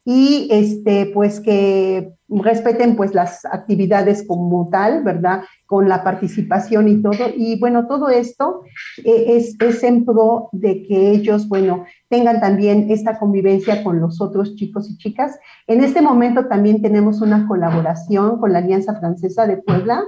y 0.05 0.49
este, 0.51 1.07
pues 1.07 1.41
que 1.41 2.13
respeten 2.29 2.97
pues 2.97 3.15
las 3.15 3.45
actividades 3.45 4.27
como 4.27 4.69
tal, 4.71 5.03
¿verdad? 5.03 5.43
Con 5.67 5.89
la 5.89 6.05
participación 6.05 6.89
y 6.89 7.03
todo. 7.03 7.31
Y 7.35 7.59
bueno, 7.59 7.87
todo 7.87 8.09
esto 8.09 8.63
eh, 9.05 9.25
es, 9.29 9.57
es 9.61 9.83
en 9.83 10.05
pro 10.05 10.49
de 10.53 10.83
que 10.83 11.11
ellos, 11.11 11.49
bueno, 11.49 11.85
tengan 12.09 12.41
también 12.41 12.91
esta 12.91 13.19
convivencia 13.19 13.83
con 13.83 14.01
los 14.01 14.21
otros 14.21 14.57
chicos 14.57 14.91
y 14.91 14.99
chicas. 14.99 15.39
En 15.67 15.83
este 15.83 16.03
momento 16.03 16.47
también 16.47 16.83
tenemos 16.83 17.21
una 17.21 17.47
colaboración 17.47 18.39
con 18.39 18.53
la 18.53 18.59
Alianza 18.59 18.99
Francesa 18.99 19.47
de 19.47 19.59
Puebla. 19.59 20.05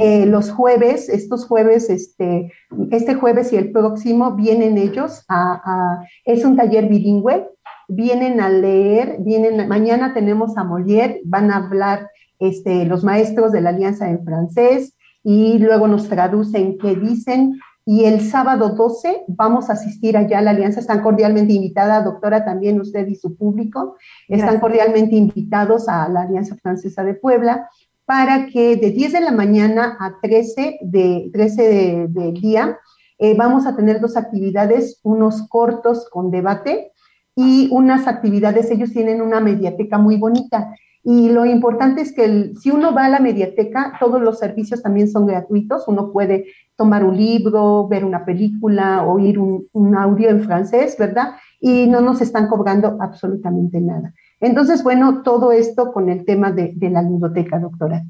Eh, 0.00 0.24
los 0.26 0.50
jueves, 0.50 1.08
estos 1.08 1.46
jueves, 1.46 1.90
este, 1.90 2.50
este 2.90 3.14
jueves 3.14 3.52
y 3.52 3.56
el 3.56 3.70
próximo 3.70 4.32
vienen 4.32 4.78
ellos 4.78 5.24
a, 5.28 5.60
a 5.62 6.06
es 6.24 6.44
un 6.44 6.56
taller 6.56 6.88
bilingüe 6.88 7.46
vienen 7.88 8.40
a 8.40 8.50
leer, 8.50 9.16
vienen, 9.20 9.66
mañana 9.66 10.12
tenemos 10.14 10.56
a 10.56 10.64
Molière, 10.64 11.20
van 11.24 11.50
a 11.50 11.56
hablar 11.56 12.10
este, 12.38 12.84
los 12.84 13.02
maestros 13.02 13.50
de 13.50 13.62
la 13.62 13.70
Alianza 13.70 14.08
en 14.08 14.24
francés 14.24 14.94
y 15.24 15.58
luego 15.58 15.88
nos 15.88 16.08
traducen 16.08 16.78
qué 16.78 16.94
dicen. 16.94 17.58
Y 17.84 18.04
el 18.04 18.20
sábado 18.20 18.74
12 18.74 19.24
vamos 19.28 19.70
a 19.70 19.72
asistir 19.72 20.18
allá 20.18 20.38
a 20.38 20.42
la 20.42 20.50
Alianza. 20.50 20.80
Están 20.80 21.02
cordialmente 21.02 21.54
invitadas, 21.54 22.04
doctora, 22.04 22.44
también 22.44 22.78
usted 22.78 23.06
y 23.08 23.14
su 23.14 23.34
público. 23.34 23.96
Están 24.28 24.60
cordialmente 24.60 25.16
invitados 25.16 25.88
a 25.88 26.06
la 26.10 26.22
Alianza 26.22 26.54
Francesa 26.56 27.02
de 27.02 27.14
Puebla 27.14 27.66
para 28.04 28.46
que 28.46 28.76
de 28.76 28.90
10 28.90 29.12
de 29.14 29.20
la 29.20 29.32
mañana 29.32 29.96
a 30.00 30.20
13 30.20 30.80
de, 30.82 31.30
13 31.32 32.06
del 32.08 32.34
día 32.34 32.78
eh, 33.18 33.34
vamos 33.36 33.66
a 33.66 33.74
tener 33.74 34.00
dos 34.00 34.16
actividades, 34.16 35.00
unos 35.02 35.48
cortos 35.48 36.08
con 36.10 36.30
debate 36.30 36.92
y 37.40 37.68
unas 37.70 38.08
actividades, 38.08 38.68
ellos 38.72 38.90
tienen 38.90 39.22
una 39.22 39.38
mediateca 39.38 39.96
muy 39.96 40.16
bonita. 40.16 40.74
Y 41.04 41.30
lo 41.30 41.46
importante 41.46 42.00
es 42.00 42.12
que 42.12 42.52
si 42.60 42.72
uno 42.72 42.92
va 42.92 43.04
a 43.04 43.08
la 43.08 43.20
mediateca, 43.20 43.92
todos 44.00 44.20
los 44.20 44.40
servicios 44.40 44.82
también 44.82 45.08
son 45.08 45.24
gratuitos. 45.24 45.86
Uno 45.86 46.10
puede 46.10 46.46
tomar 46.74 47.04
un 47.04 47.16
libro, 47.16 47.86
ver 47.86 48.04
una 48.04 48.24
película, 48.24 49.04
oír 49.04 49.38
un, 49.38 49.68
un 49.72 49.94
audio 49.94 50.30
en 50.30 50.42
francés, 50.42 50.96
¿verdad? 50.98 51.36
Y 51.60 51.86
no 51.86 52.00
nos 52.00 52.20
están 52.20 52.48
cobrando 52.48 52.96
absolutamente 53.00 53.80
nada. 53.80 54.12
Entonces, 54.40 54.82
bueno, 54.82 55.22
todo 55.22 55.52
esto 55.52 55.92
con 55.92 56.08
el 56.08 56.24
tema 56.24 56.50
de, 56.50 56.74
la 56.90 57.02
ludoteca, 57.02 57.60
doctora. 57.60 58.02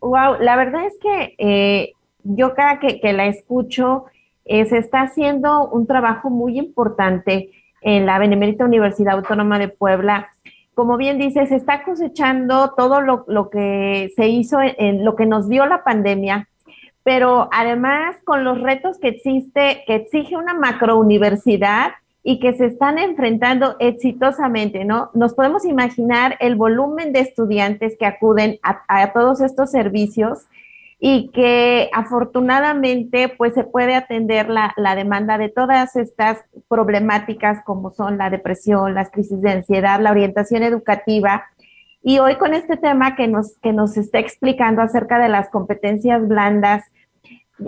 Wow, 0.00 0.36
la 0.40 0.54
verdad 0.54 0.86
es 0.86 0.96
que 1.00 1.34
eh, 1.38 1.92
yo 2.22 2.54
cada 2.54 2.78
que, 2.78 3.00
que 3.00 3.12
la 3.14 3.26
escucho, 3.26 4.04
eh, 4.44 4.64
se 4.66 4.78
está 4.78 5.00
haciendo 5.02 5.68
un 5.70 5.88
trabajo 5.88 6.30
muy 6.30 6.56
importante 6.56 7.50
en 7.84 8.06
la 8.06 8.18
Benemérita 8.18 8.64
Universidad 8.64 9.14
Autónoma 9.14 9.58
de 9.58 9.68
Puebla. 9.68 10.30
Como 10.74 10.96
bien 10.96 11.18
dices, 11.18 11.50
se 11.50 11.56
está 11.56 11.84
cosechando 11.84 12.72
todo 12.76 13.00
lo, 13.00 13.50
que 13.50 14.10
se 14.16 14.26
hizo 14.26 14.58
en, 14.60 15.04
lo 15.04 15.14
que 15.14 15.26
nos 15.26 15.48
dio 15.48 15.66
la 15.66 15.84
pandemia, 15.84 16.48
pero 17.04 17.48
además 17.52 18.16
con 18.24 18.42
los 18.42 18.60
retos 18.60 18.98
que 18.98 19.08
existe, 19.08 19.84
que 19.86 19.94
exige 19.94 20.36
una 20.36 20.54
macrouniversidad 20.54 21.92
y 22.24 22.40
que 22.40 22.54
se 22.54 22.66
están 22.66 22.98
enfrentando 22.98 23.76
exitosamente, 23.78 24.86
¿no? 24.86 25.10
Nos 25.12 25.34
podemos 25.34 25.66
imaginar 25.66 26.36
el 26.40 26.56
volumen 26.56 27.12
de 27.12 27.20
estudiantes 27.20 27.96
que 27.98 28.06
acuden 28.06 28.58
a 28.62 29.12
todos 29.12 29.42
estos 29.42 29.70
servicios 29.70 30.46
y 30.98 31.30
que 31.32 31.90
afortunadamente 31.92 33.28
pues 33.36 33.54
se 33.54 33.64
puede 33.64 33.94
atender 33.94 34.48
la, 34.48 34.94
demanda 34.94 35.38
de 35.38 35.48
todas 35.48 35.96
estas 35.96 36.38
problemáticas 36.68 37.62
como 37.64 37.90
son 37.90 38.18
la 38.18 38.30
depresión, 38.30 38.94
las 38.94 39.10
crisis 39.10 39.40
de 39.42 39.50
ansiedad, 39.50 40.00
la 40.00 40.12
orientación 40.12 40.62
educativa. 40.62 41.44
Y 42.02 42.18
hoy 42.18 42.36
con 42.36 42.54
este 42.54 42.76
tema 42.76 43.16
que 43.16 43.28
nos, 43.28 43.58
que 43.58 43.72
nos 43.72 43.96
está 43.96 44.18
explicando 44.18 44.82
acerca 44.82 45.18
de 45.18 45.28
las 45.28 45.48
competencias 45.50 46.26
blandas, 46.26 46.84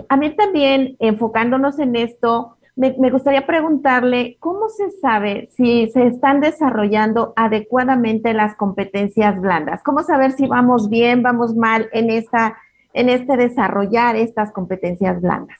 a 0.09 0.17
mí 0.17 0.35
también 0.35 0.95
enfocándonos 0.99 1.79
en 1.79 1.95
esto, 1.95 2.57
me, 2.75 2.95
me, 2.99 3.09
gustaría 3.09 3.47
preguntarle, 3.47 4.37
¿cómo 4.39 4.69
se 4.69 4.91
sabe 4.91 5.49
si 5.55 5.89
se 5.89 6.05
están 6.05 6.41
desarrollando 6.41 7.33
adecuadamente 7.35 8.33
las 8.33 8.55
competencias 8.55 9.41
blandas? 9.41 9.81
¿Cómo 9.83 10.03
saber 10.03 10.33
si 10.33 10.45
vamos 10.45 10.87
bien, 10.87 11.23
vamos 11.23 11.55
mal 11.55 11.89
en 11.91 12.11
esta 12.11 12.55
en 12.93 13.09
este 13.09 13.37
desarrollar 13.37 14.15
estas 14.15 14.51
competencias 14.51 15.21
blandas? 15.21 15.59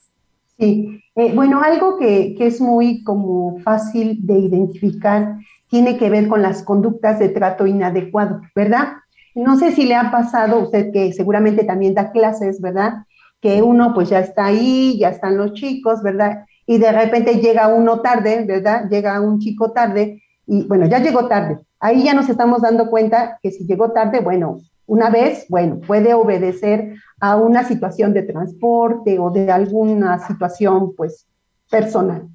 Sí, 0.58 1.04
eh, 1.16 1.34
bueno, 1.36 1.62
algo 1.62 1.98
que, 1.98 2.34
que, 2.36 2.48
es 2.48 2.60
muy 2.60 3.04
como 3.04 3.60
fácil 3.60 4.26
de 4.26 4.40
identificar 4.40 5.38
tiene 5.70 5.98
que 5.98 6.10
ver 6.10 6.28
con 6.28 6.42
las 6.42 6.64
conductas 6.64 7.20
de 7.20 7.30
trato 7.30 7.68
inadecuado, 7.68 8.42
¿verdad? 8.56 8.94
No 9.36 9.56
sé 9.58 9.72
si 9.72 9.86
le 9.86 9.94
ha 9.94 10.10
pasado 10.10 10.56
a 10.56 10.64
usted 10.64 10.92
que 10.92 11.14
seguramente 11.14 11.64
también 11.64 11.94
da 11.94 12.12
clases, 12.12 12.60
¿verdad? 12.60 13.06
Que 13.40 13.62
uno 13.62 13.94
pues 13.94 14.10
ya 14.10 14.20
está 14.20 14.46
ahí, 14.46 14.98
ya 14.98 15.10
están 15.10 15.38
los 15.38 15.54
chicos, 15.54 16.02
¿verdad? 16.02 16.46
Y 16.66 16.80
de 16.80 16.92
repente 16.92 17.36
llega 17.36 17.68
uno 17.68 18.02
tarde, 18.02 18.46
¿verdad? 18.46 18.90
Llega 18.90 19.22
un 19.22 19.38
chico 19.38 19.74
tarde 19.74 20.24
y 20.48 20.64
bueno, 20.64 20.88
ya 20.88 20.98
llegó 20.98 21.28
tarde. 21.28 21.60
Ahí 21.80 22.04
ya 22.04 22.16
nos 22.16 22.30
estamos 22.30 22.64
dando 22.64 22.90
cuenta 22.90 23.38
que 23.44 23.52
si 23.52 23.68
llegó 23.68 23.92
tarde, 23.92 24.22
bueno, 24.22 24.62
una 24.88 25.10
vez, 25.10 25.46
bueno, 25.50 25.80
puede 25.86 26.14
obedecer 26.14 26.96
a 27.20 27.36
una 27.36 27.64
situación 27.64 28.14
de 28.14 28.24
transporte 28.24 29.20
o 29.20 29.30
de 29.30 29.52
alguna 29.52 30.18
situación, 30.26 30.94
pues, 30.96 31.28
personal. 31.70 32.28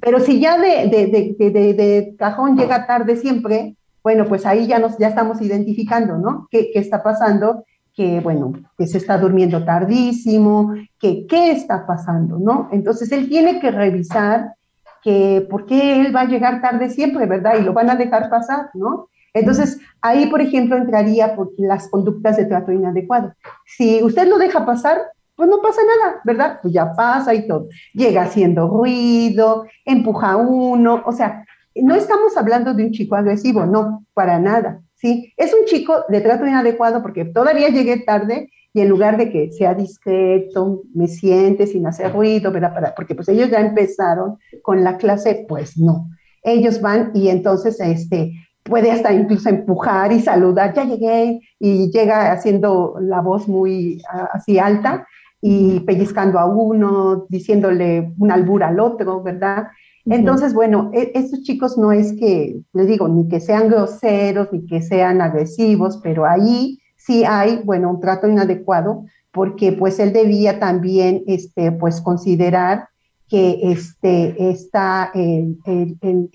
Pero 0.00 0.20
si 0.20 0.40
ya 0.40 0.58
de, 0.58 0.88
de, 0.88 1.74
de, 1.74 2.14
cajón 2.16 2.56
llega 2.56 2.86
tarde 2.86 3.16
siempre, 3.16 3.76
bueno, 4.02 4.24
pues 4.24 4.46
ahí 4.46 4.66
ya, 4.66 4.78
nos, 4.78 4.96
ya 4.96 5.08
estamos 5.08 5.42
identificando, 5.42 6.16
¿no? 6.16 6.48
¿Qué, 6.50 6.70
¿Qué, 6.72 6.78
está 6.78 7.02
pasando? 7.02 7.64
Que, 7.94 8.20
bueno, 8.20 8.52
que 8.78 8.86
se 8.86 8.96
está 8.96 9.18
durmiendo 9.18 9.64
tardísimo, 9.64 10.72
que 10.98 11.26
qué 11.26 11.50
está 11.50 11.86
pasando, 11.86 12.38
¿no? 12.38 12.68
Entonces 12.72 13.12
él 13.12 13.28
tiene 13.28 13.60
que 13.60 13.70
revisar 13.70 14.54
que 15.02 15.46
por 15.50 15.66
qué 15.66 16.00
él 16.00 16.14
va 16.14 16.22
a 16.22 16.28
llegar 16.28 16.62
tarde 16.62 16.88
siempre, 16.88 17.26
¿verdad? 17.26 17.56
Y 17.60 17.64
lo 17.64 17.72
van 17.74 17.90
a 17.90 17.96
dejar 17.96 18.30
pasar, 18.30 18.70
¿no? 18.72 19.08
Entonces, 19.38 19.78
ahí, 20.00 20.26
por 20.26 20.40
ejemplo, 20.40 20.76
entraría 20.76 21.34
por 21.34 21.52
las 21.58 21.88
conductas 21.88 22.36
de 22.36 22.46
trato 22.46 22.72
inadecuado. 22.72 23.32
Si 23.66 24.02
usted 24.02 24.28
lo 24.28 24.38
deja 24.38 24.64
pasar, 24.66 24.98
pues 25.38 25.48
no 25.48 25.60
pasa 25.62 25.80
nada, 25.82 26.20
¿verdad? 26.24 26.58
Pues 26.60 26.74
ya 26.74 26.92
pasa 26.94 27.32
y 27.34 27.46
todo. 27.46 27.68
Llega 27.94 28.22
haciendo 28.22 28.68
ruido, 28.68 29.66
empuja 29.84 30.36
uno, 30.36 31.02
o 31.06 31.12
sea, 31.12 31.44
no 31.76 31.94
estamos 31.94 32.36
hablando 32.36 32.74
de 32.74 32.84
un 32.84 32.90
chico 32.90 33.14
agresivo, 33.14 33.64
no, 33.64 34.04
para 34.14 34.40
nada, 34.40 34.82
¿sí? 34.94 35.32
Es 35.36 35.54
un 35.54 35.64
chico 35.66 36.04
de 36.08 36.20
trato 36.20 36.44
inadecuado 36.44 37.02
porque 37.02 37.24
todavía 37.24 37.68
llegué 37.68 37.98
tarde 38.00 38.50
y 38.72 38.80
en 38.80 38.88
lugar 38.88 39.16
de 39.16 39.30
que 39.30 39.52
sea 39.52 39.74
discreto, 39.74 40.82
me 40.94 41.06
siente 41.06 41.66
sin 41.66 41.86
hacer 41.86 42.12
ruido, 42.12 42.50
¿verdad? 42.52 42.92
porque 42.94 43.14
pues 43.14 43.28
ellos 43.28 43.50
ya 43.50 43.60
empezaron 43.60 44.38
con 44.62 44.84
la 44.84 44.98
clase, 44.98 45.46
pues 45.48 45.78
no. 45.78 46.10
Ellos 46.42 46.80
van 46.80 47.10
y 47.14 47.28
entonces, 47.28 47.80
este, 47.80 48.32
puede 48.68 48.90
hasta 48.90 49.12
incluso 49.12 49.48
empujar 49.48 50.12
y 50.12 50.20
saludar, 50.20 50.74
ya 50.74 50.84
llegué, 50.84 51.40
y 51.58 51.90
llega 51.90 52.32
haciendo 52.32 52.96
la 53.00 53.20
voz 53.20 53.48
muy 53.48 54.02
así 54.32 54.58
alta 54.58 55.06
y 55.40 55.80
pellizcando 55.80 56.38
a 56.38 56.46
uno, 56.46 57.26
diciéndole 57.28 58.12
un 58.18 58.30
albur 58.30 58.62
al 58.62 58.80
otro, 58.80 59.22
¿verdad? 59.22 59.68
Entonces, 60.04 60.54
bueno, 60.54 60.90
e, 60.94 61.12
estos 61.14 61.42
chicos 61.42 61.76
no 61.76 61.92
es 61.92 62.12
que, 62.14 62.60
les 62.72 62.86
digo, 62.86 63.08
ni 63.08 63.28
que 63.28 63.40
sean 63.40 63.68
groseros, 63.68 64.48
ni 64.52 64.66
que 64.66 64.82
sean 64.82 65.20
agresivos, 65.20 66.00
pero 66.02 66.24
ahí 66.24 66.78
sí 66.96 67.24
hay, 67.24 67.60
bueno, 67.64 67.90
un 67.90 68.00
trato 68.00 68.26
inadecuado, 68.26 69.04
porque 69.30 69.72
pues 69.72 69.98
él 69.98 70.12
debía 70.12 70.58
también, 70.58 71.22
este, 71.26 71.72
pues 71.72 72.00
considerar 72.00 72.88
que 73.28 73.58
este, 73.62 74.50
está 74.50 75.10
en, 75.14 75.58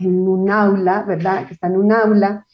un 0.08 0.50
aula, 0.50 1.04
¿verdad? 1.04 1.48
Que 1.48 1.54
está 1.54 1.68
en 1.68 1.78
un 1.78 1.92
aula, 1.92 2.46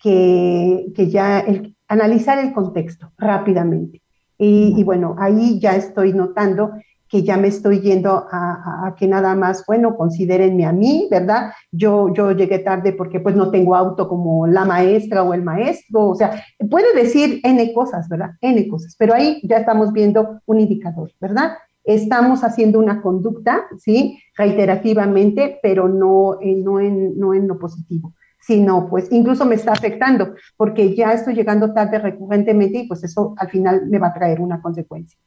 que, 0.00 0.92
que 0.94 1.10
ya 1.10 1.44
analizar 1.88 2.38
el 2.38 2.52
contexto 2.52 3.10
rápidamente. 3.18 4.02
Y, 4.40 4.84
bueno, 4.84 5.16
ahí 5.18 5.58
ya 5.58 5.74
estoy 5.74 6.12
notando 6.12 6.72
que 7.08 7.22
ya 7.22 7.38
me 7.38 7.48
estoy 7.48 7.80
yendo 7.80 8.26
a, 8.30 8.94
que 8.96 9.08
nada 9.08 9.34
más, 9.34 9.64
bueno, 9.66 9.96
considérenme 9.96 10.66
a 10.66 10.72
mí, 10.72 11.08
¿verdad? 11.10 11.52
Yo, 11.72 12.12
yo 12.12 12.32
llegué 12.32 12.58
tarde 12.58 12.92
porque 12.92 13.18
pues 13.18 13.34
no 13.34 13.50
tengo 13.50 13.74
auto 13.74 14.06
como 14.06 14.46
la 14.46 14.66
maestra 14.66 15.22
o 15.22 15.32
el 15.32 15.42
maestro, 15.42 16.08
o 16.10 16.14
sea, 16.14 16.44
puede 16.70 16.94
decir 16.94 17.40
N 17.42 17.72
cosas, 17.72 18.08
¿verdad? 18.10 18.32
N 18.42 18.68
cosas, 18.68 18.94
pero 18.98 19.14
ahí 19.14 19.40
ya 19.42 19.56
estamos 19.56 19.90
viendo 19.92 20.40
un 20.44 20.60
indicador, 20.60 21.10
¿verdad? 21.18 21.52
Estamos 21.84 22.44
haciendo 22.44 22.78
una 22.78 23.00
conducta, 23.00 23.66
¿sí? 23.78 24.20
Reiterativamente, 24.36 25.58
pero 25.62 25.88
no, 25.88 26.38
no, 26.42 26.80
en, 26.80 27.18
no 27.18 27.34
en 27.34 27.48
lo 27.48 27.58
positivo 27.58 28.12
sino 28.40 28.88
pues 28.88 29.08
incluso 29.10 29.44
me 29.44 29.56
está 29.56 29.72
afectando 29.72 30.34
porque 30.56 30.94
ya 30.94 31.12
estoy 31.12 31.34
llegando 31.34 31.74
tarde 31.74 31.98
recurrentemente 31.98 32.78
y 32.78 32.88
pues 32.88 33.04
eso 33.04 33.34
al 33.36 33.50
final 33.50 33.86
me 33.88 33.98
va 33.98 34.08
a 34.08 34.14
traer 34.14 34.40
una 34.40 34.62
consecuencia. 34.62 35.18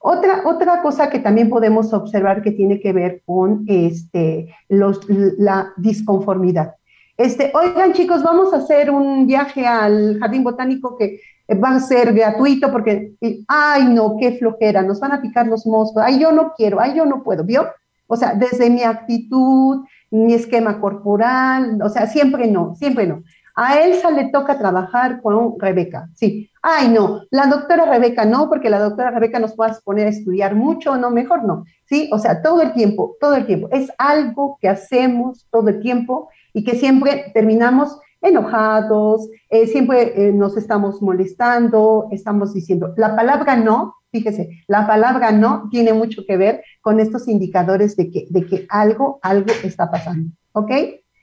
Otra, 0.00 0.42
otra 0.44 0.82
cosa 0.82 1.08
que 1.08 1.20
también 1.20 1.48
podemos 1.48 1.92
observar 1.92 2.42
que 2.42 2.50
tiene 2.50 2.80
que 2.80 2.92
ver 2.92 3.22
con 3.24 3.64
este, 3.68 4.54
los, 4.68 5.00
la 5.08 5.72
disconformidad. 5.76 6.74
Este, 7.16 7.52
oigan 7.54 7.92
chicos, 7.92 8.24
vamos 8.24 8.52
a 8.52 8.56
hacer 8.56 8.90
un 8.90 9.26
viaje 9.26 9.64
al 9.66 10.18
jardín 10.18 10.42
botánico 10.42 10.98
que 10.98 11.20
va 11.52 11.76
a 11.76 11.80
ser 11.80 12.14
gratuito 12.14 12.70
porque, 12.72 13.14
ay 13.48 13.84
no, 13.86 14.16
qué 14.18 14.32
flojera, 14.32 14.82
nos 14.82 15.00
van 15.00 15.12
a 15.12 15.20
picar 15.20 15.46
los 15.46 15.66
moscos, 15.66 16.02
ay 16.04 16.18
yo 16.18 16.32
no 16.32 16.52
quiero, 16.56 16.80
ay 16.80 16.94
yo 16.94 17.04
no 17.04 17.22
puedo, 17.22 17.44
¿vio? 17.44 17.66
O 18.06 18.16
sea, 18.16 18.34
desde 18.34 18.70
mi 18.70 18.82
actitud, 18.82 19.84
mi 20.10 20.34
esquema 20.34 20.80
corporal, 20.80 21.80
o 21.82 21.88
sea, 21.88 22.06
siempre 22.06 22.46
no, 22.46 22.74
siempre 22.76 23.06
no. 23.06 23.22
A 23.56 23.78
Elsa 23.80 24.10
le 24.10 24.30
toca 24.30 24.58
trabajar 24.58 25.22
con 25.22 25.58
Rebeca, 25.60 26.08
sí. 26.14 26.50
Ay, 26.60 26.88
no, 26.88 27.22
la 27.30 27.46
doctora 27.46 27.84
Rebeca 27.84 28.24
no, 28.24 28.48
porque 28.48 28.68
la 28.68 28.80
doctora 28.80 29.10
Rebeca 29.10 29.38
nos 29.38 29.54
puede 29.54 29.74
poner 29.84 30.06
a 30.06 30.10
estudiar 30.10 30.54
mucho, 30.54 30.96
no, 30.96 31.10
mejor 31.10 31.44
no, 31.44 31.64
sí. 31.84 32.10
O 32.12 32.18
sea, 32.18 32.42
todo 32.42 32.62
el 32.62 32.72
tiempo, 32.72 33.16
todo 33.20 33.34
el 33.36 33.46
tiempo. 33.46 33.68
Es 33.70 33.92
algo 33.98 34.58
que 34.60 34.68
hacemos 34.68 35.46
todo 35.52 35.68
el 35.68 35.80
tiempo 35.80 36.30
y 36.52 36.64
que 36.64 36.74
siempre 36.74 37.30
terminamos 37.32 37.98
enojados, 38.24 39.28
eh, 39.50 39.66
siempre 39.66 40.28
eh, 40.28 40.32
nos 40.32 40.56
estamos 40.56 41.00
molestando, 41.00 42.08
estamos 42.10 42.54
diciendo, 42.54 42.92
la 42.96 43.14
palabra 43.14 43.56
no 43.56 43.94
Fíjese, 44.14 44.62
la 44.68 44.86
palabra 44.86 45.32
no 45.32 45.68
tiene 45.72 45.92
mucho 45.92 46.22
que 46.24 46.36
ver 46.36 46.62
con 46.82 47.00
estos 47.00 47.26
indicadores 47.26 47.96
de 47.96 48.12
que, 48.12 48.26
de 48.30 48.46
que 48.46 48.64
algo, 48.68 49.18
algo 49.22 49.52
está 49.64 49.90
pasando. 49.90 50.30
¿Ok? 50.52 50.70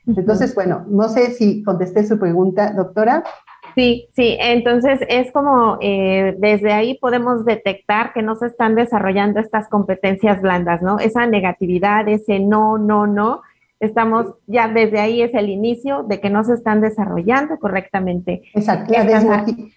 Entonces, 0.06 0.54
bueno, 0.54 0.84
no 0.90 1.08
sé 1.08 1.30
si 1.30 1.62
contesté 1.62 2.04
su 2.04 2.18
pregunta, 2.18 2.74
doctora. 2.74 3.24
Sí, 3.74 4.08
sí, 4.12 4.36
entonces 4.38 5.00
es 5.08 5.32
como 5.32 5.78
eh, 5.80 6.36
desde 6.38 6.74
ahí 6.74 6.98
podemos 6.98 7.46
detectar 7.46 8.12
que 8.12 8.20
no 8.20 8.34
se 8.34 8.48
están 8.48 8.74
desarrollando 8.74 9.40
estas 9.40 9.70
competencias 9.70 10.42
blandas, 10.42 10.82
¿no? 10.82 10.98
Esa 10.98 11.24
negatividad, 11.24 12.06
ese 12.08 12.40
no, 12.40 12.76
no, 12.76 13.06
no, 13.06 13.40
estamos 13.82 14.26
ya 14.46 14.68
desde 14.68 15.00
ahí 15.00 15.22
es 15.22 15.34
el 15.34 15.48
inicio 15.48 16.04
de 16.04 16.20
que 16.20 16.30
no 16.30 16.44
se 16.44 16.54
están 16.54 16.80
desarrollando 16.80 17.58
correctamente. 17.58 18.42
Exacto, 18.54 18.94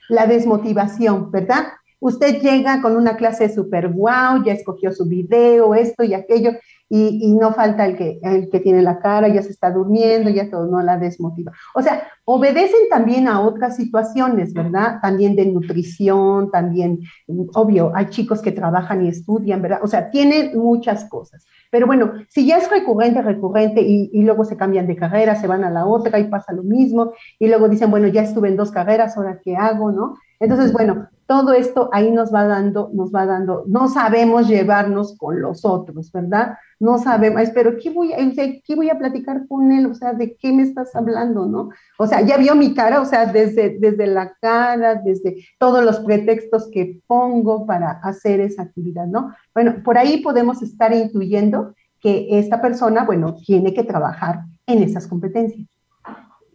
la 0.09 0.27
desmotivación, 0.27 1.31
¿verdad? 1.31 1.65
Usted 1.99 2.39
llega 2.39 2.83
con 2.83 2.95
una 2.95 3.17
clase 3.17 3.51
súper 3.51 3.87
wow, 3.87 4.43
ya 4.45 4.53
escogió 4.53 4.91
su 4.91 5.05
video, 5.05 5.73
esto 5.73 6.03
y 6.03 6.13
aquello, 6.13 6.51
y, 6.87 7.33
no 7.35 7.51
falta 7.53 7.85
el 7.85 7.97
que, 7.97 8.19
el 8.21 8.49
que 8.49 8.59
tiene 8.59 8.81
la 8.81 8.99
cara, 8.99 9.27
ya 9.27 9.41
se 9.41 9.49
está 9.49 9.71
durmiendo, 9.71 10.29
ya 10.29 10.49
todo 10.49 10.67
no 10.67 10.81
la 10.81 10.97
desmotiva. 10.97 11.51
O 11.73 11.81
sea, 11.81 12.07
obedecen 12.25 12.89
también 12.89 13.27
a 13.27 13.41
otras 13.41 13.75
situaciones, 13.75 14.53
¿verdad? 14.53 14.99
También 15.01 15.35
de 15.35 15.47
nutrición, 15.47 16.51
también, 16.51 16.99
obvio, 17.55 17.91
hay 17.95 18.07
chicos 18.09 18.41
que 18.41 18.51
trabajan 18.51 19.05
y 19.05 19.09
estudian, 19.09 19.61
¿verdad? 19.61 19.79
O 19.81 19.87
sea, 19.87 20.11
tienen 20.11 20.57
muchas 20.57 21.05
cosas. 21.05 21.45
Pero 21.71 21.87
bueno, 21.87 22.13
si 22.29 22.45
ya 22.45 22.57
es 22.57 22.69
recurrente, 22.69 23.21
recurrente, 23.21 23.81
y, 23.81 24.11
y 24.13 24.21
luego 24.21 24.45
se 24.45 24.55
cambian 24.55 24.87
de 24.87 24.95
carrera, 24.95 25.35
se 25.35 25.47
van 25.47 25.63
a 25.63 25.71
la 25.71 25.85
otra 25.87 26.19
y 26.19 26.25
pasa 26.25 26.53
lo 26.53 26.63
mismo, 26.63 27.13
y 27.39 27.47
luego 27.47 27.67
dicen, 27.67 27.89
bueno, 27.89 28.07
ya 28.07 28.21
estuve 28.21 28.49
en 28.49 28.57
dos 28.57 28.71
carreras, 28.71 29.17
ahora 29.17 29.39
qué 29.43 29.55
hago, 29.55 29.91
¿no? 29.91 30.17
Entonces, 30.39 30.71
bueno, 30.71 31.09
todo 31.27 31.53
esto 31.53 31.89
ahí 31.91 32.11
nos 32.11 32.33
va 32.33 32.45
dando, 32.45 32.89
nos 32.93 33.13
va 33.13 33.25
dando, 33.25 33.63
no 33.67 33.87
sabemos 33.87 34.47
llevarnos 34.47 35.17
con 35.17 35.41
los 35.41 35.65
otros, 35.65 36.11
¿verdad? 36.11 36.57
No 36.79 36.97
sabemos, 36.99 37.49
pero 37.53 37.77
¿qué 37.77 37.89
voy, 37.89 38.13
a, 38.13 38.17
¿qué 38.63 38.75
voy 38.75 38.89
a 38.89 38.97
platicar 38.97 39.47
con 39.47 39.71
él? 39.71 39.87
O 39.87 39.95
sea, 39.95 40.13
¿de 40.13 40.35
qué 40.35 40.51
me 40.51 40.63
estás 40.63 40.95
hablando, 40.95 41.45
no? 41.45 41.69
O 41.97 42.05
sea, 42.05 42.21
ya 42.21 42.37
vio 42.37 42.55
mi 42.55 42.73
cara, 42.73 43.01
o 43.01 43.05
sea, 43.05 43.25
desde, 43.25 43.77
desde 43.79 44.07
la 44.07 44.35
cara, 44.39 44.95
desde 44.95 45.37
todos 45.57 45.83
los 45.83 45.99
pretextos 46.01 46.69
que 46.71 47.01
pongo 47.07 47.65
para 47.65 47.91
hacer 48.03 48.39
esa 48.39 48.63
actividad, 48.63 49.07
¿no? 49.07 49.33
Bueno, 49.53 49.81
por 49.83 49.97
ahí 49.97 50.21
podemos 50.21 50.61
estar 50.61 50.93
intuyendo 50.93 51.73
que 51.99 52.27
esta 52.37 52.61
persona, 52.61 53.03
bueno, 53.03 53.35
tiene 53.35 53.73
que 53.73 53.83
trabajar 53.83 54.41
en 54.67 54.83
esas 54.83 55.07
competencias. 55.07 55.67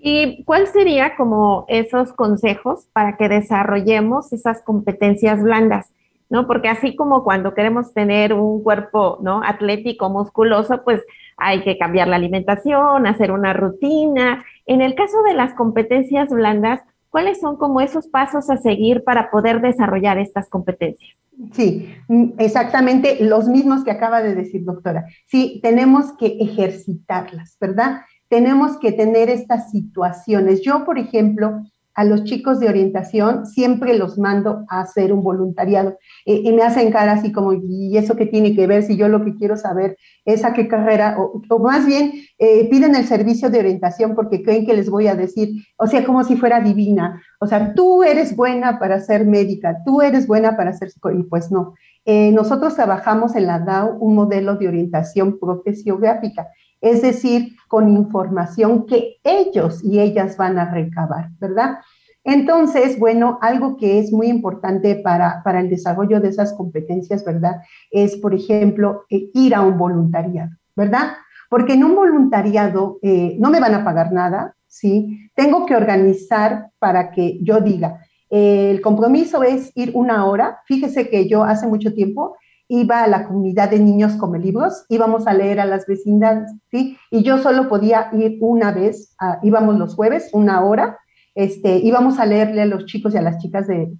¿Y 0.02 0.44
cuál 0.44 0.66
sería 0.66 1.14
como 1.16 1.66
esos 1.68 2.12
consejos 2.14 2.86
para 2.92 3.16
que 3.18 3.28
desarrollemos 3.28 4.32
esas 4.32 4.62
competencias 4.62 5.42
blandas? 5.42 5.92
¿No? 6.30 6.46
Porque 6.46 6.68
así 6.68 6.96
como 6.96 7.24
cuando 7.24 7.54
queremos 7.54 7.92
tener 7.92 8.32
un 8.32 8.62
cuerpo, 8.62 9.18
¿no? 9.20 9.42
Atlético, 9.44 10.08
musculoso, 10.08 10.82
pues 10.84 11.02
hay 11.36 11.62
que 11.62 11.76
cambiar 11.76 12.08
la 12.08 12.16
alimentación, 12.16 13.06
hacer 13.06 13.32
una 13.32 13.52
rutina. 13.52 14.44
En 14.64 14.80
el 14.80 14.94
caso 14.94 15.22
de 15.24 15.34
las 15.34 15.54
competencias 15.54 16.30
blandas, 16.30 16.80
¿cuáles 17.10 17.40
son 17.40 17.56
como 17.56 17.80
esos 17.80 18.06
pasos 18.06 18.48
a 18.48 18.58
seguir 18.58 19.02
para 19.04 19.30
poder 19.30 19.60
desarrollar 19.60 20.18
estas 20.18 20.48
competencias? 20.48 21.16
Sí, 21.52 21.94
mm, 22.08 22.32
exactamente 22.38 23.18
los 23.20 23.48
mismos 23.48 23.84
que 23.84 23.90
acaba 23.90 24.22
de 24.22 24.34
decir 24.34 24.64
doctora. 24.64 25.06
Sí, 25.26 25.60
tenemos 25.62 26.12
que 26.18 26.38
ejercitarlas, 26.40 27.56
¿verdad? 27.60 28.02
Tenemos 28.30 28.78
que 28.78 28.92
tener 28.92 29.28
estas 29.28 29.70
situaciones. 29.70 30.62
Yo, 30.62 30.84
por 30.84 30.98
ejemplo, 30.98 31.64
a 31.94 32.04
los 32.04 32.22
chicos 32.22 32.60
de 32.60 32.68
orientación 32.68 33.44
siempre 33.44 33.98
los 33.98 34.16
mando 34.16 34.64
a 34.68 34.82
hacer 34.82 35.12
un 35.12 35.22
voluntariado 35.22 35.98
eh, 36.24 36.40
y 36.44 36.52
me 36.52 36.62
hacen 36.62 36.92
cara 36.92 37.12
así 37.12 37.32
como, 37.32 37.52
¿y 37.52 37.98
eso 37.98 38.14
qué 38.14 38.26
tiene 38.26 38.54
que 38.54 38.68
ver? 38.68 38.84
Si 38.84 38.96
yo 38.96 39.08
lo 39.08 39.24
que 39.24 39.34
quiero 39.34 39.56
saber 39.56 39.98
es 40.24 40.44
a 40.44 40.52
qué 40.52 40.68
carrera, 40.68 41.16
o, 41.18 41.58
más 41.58 41.84
bien 41.84 42.12
eh, 42.38 42.68
piden 42.70 42.94
el 42.94 43.04
servicio 43.04 43.50
de 43.50 43.58
orientación 43.58 44.14
porque 44.14 44.42
creen 44.42 44.64
que 44.64 44.74
les 44.74 44.88
voy 44.88 45.08
a 45.08 45.16
decir, 45.16 45.50
o 45.76 45.88
sea, 45.88 46.04
como 46.04 46.22
si 46.22 46.36
fuera 46.36 46.60
divina, 46.60 47.20
o 47.40 47.46
sea, 47.48 47.74
tú 47.74 48.04
eres 48.04 48.36
buena 48.36 48.78
para 48.78 49.00
ser 49.00 49.26
médica, 49.26 49.78
tú 49.84 50.00
eres 50.00 50.28
buena 50.28 50.56
para 50.56 50.72
ser 50.72 50.90
y 51.12 51.22
pues 51.24 51.50
no. 51.50 51.74
Eh, 52.04 52.30
nosotros 52.30 52.76
trabajamos 52.76 53.34
en 53.34 53.46
la 53.46 53.58
DAO 53.58 53.98
un 53.98 54.14
modelo 54.14 54.54
de 54.54 54.68
orientación 54.68 55.38
profesiográfica 55.38 56.48
es 56.80 57.02
decir, 57.02 57.56
con 57.68 57.88
información 57.88 58.86
que 58.86 59.16
ellos 59.22 59.82
y 59.84 60.00
ellas 60.00 60.36
van 60.36 60.58
a 60.58 60.70
recabar, 60.72 61.30
¿verdad? 61.38 61.78
Entonces, 62.24 62.98
bueno, 62.98 63.38
algo 63.40 63.76
que 63.76 63.98
es 63.98 64.12
muy 64.12 64.28
importante 64.28 64.96
para, 64.96 65.42
para 65.42 65.60
el 65.60 65.70
desarrollo 65.70 66.20
de 66.20 66.28
esas 66.28 66.52
competencias, 66.52 67.24
¿verdad? 67.24 67.62
Es, 67.90 68.16
por 68.16 68.34
ejemplo, 68.34 69.04
eh, 69.08 69.30
ir 69.32 69.54
a 69.54 69.62
un 69.62 69.78
voluntariado, 69.78 70.50
¿verdad? 70.76 71.12
Porque 71.48 71.74
en 71.74 71.84
un 71.84 71.94
voluntariado 71.94 72.98
eh, 73.02 73.36
no 73.38 73.50
me 73.50 73.60
van 73.60 73.74
a 73.74 73.84
pagar 73.84 74.12
nada, 74.12 74.54
¿sí? 74.66 75.30
Tengo 75.34 75.64
que 75.64 75.76
organizar 75.76 76.70
para 76.78 77.10
que 77.10 77.38
yo 77.42 77.60
diga, 77.60 78.00
el 78.28 78.80
compromiso 78.80 79.42
es 79.42 79.72
ir 79.74 79.90
una 79.94 80.24
hora. 80.26 80.60
Fíjese 80.66 81.08
que 81.08 81.28
yo 81.28 81.42
hace 81.42 81.66
mucho 81.66 81.92
tiempo 81.92 82.36
iba 82.70 83.02
a 83.02 83.08
la 83.08 83.26
comunidad 83.26 83.70
de 83.70 83.80
niños 83.80 84.14
come 84.14 84.38
libros, 84.38 84.84
íbamos 84.88 85.26
a 85.26 85.34
leer 85.34 85.58
a 85.58 85.66
las 85.66 85.86
vecindades, 85.86 86.52
¿sí? 86.70 86.96
Y 87.10 87.22
yo 87.24 87.38
solo 87.38 87.68
podía 87.68 88.08
ir 88.12 88.38
una 88.40 88.70
vez, 88.70 89.16
íbamos 89.42 89.76
los 89.76 89.96
jueves, 89.96 90.30
una 90.32 90.64
hora, 90.64 90.96
este, 91.34 91.78
íbamos 91.78 92.20
a 92.20 92.26
leerle 92.26 92.62
a 92.62 92.66
los 92.66 92.86
chicos 92.86 93.12
y 93.14 93.18
a 93.18 93.22
las 93.22 93.38
chicas 93.38 93.66
de, 93.66 93.90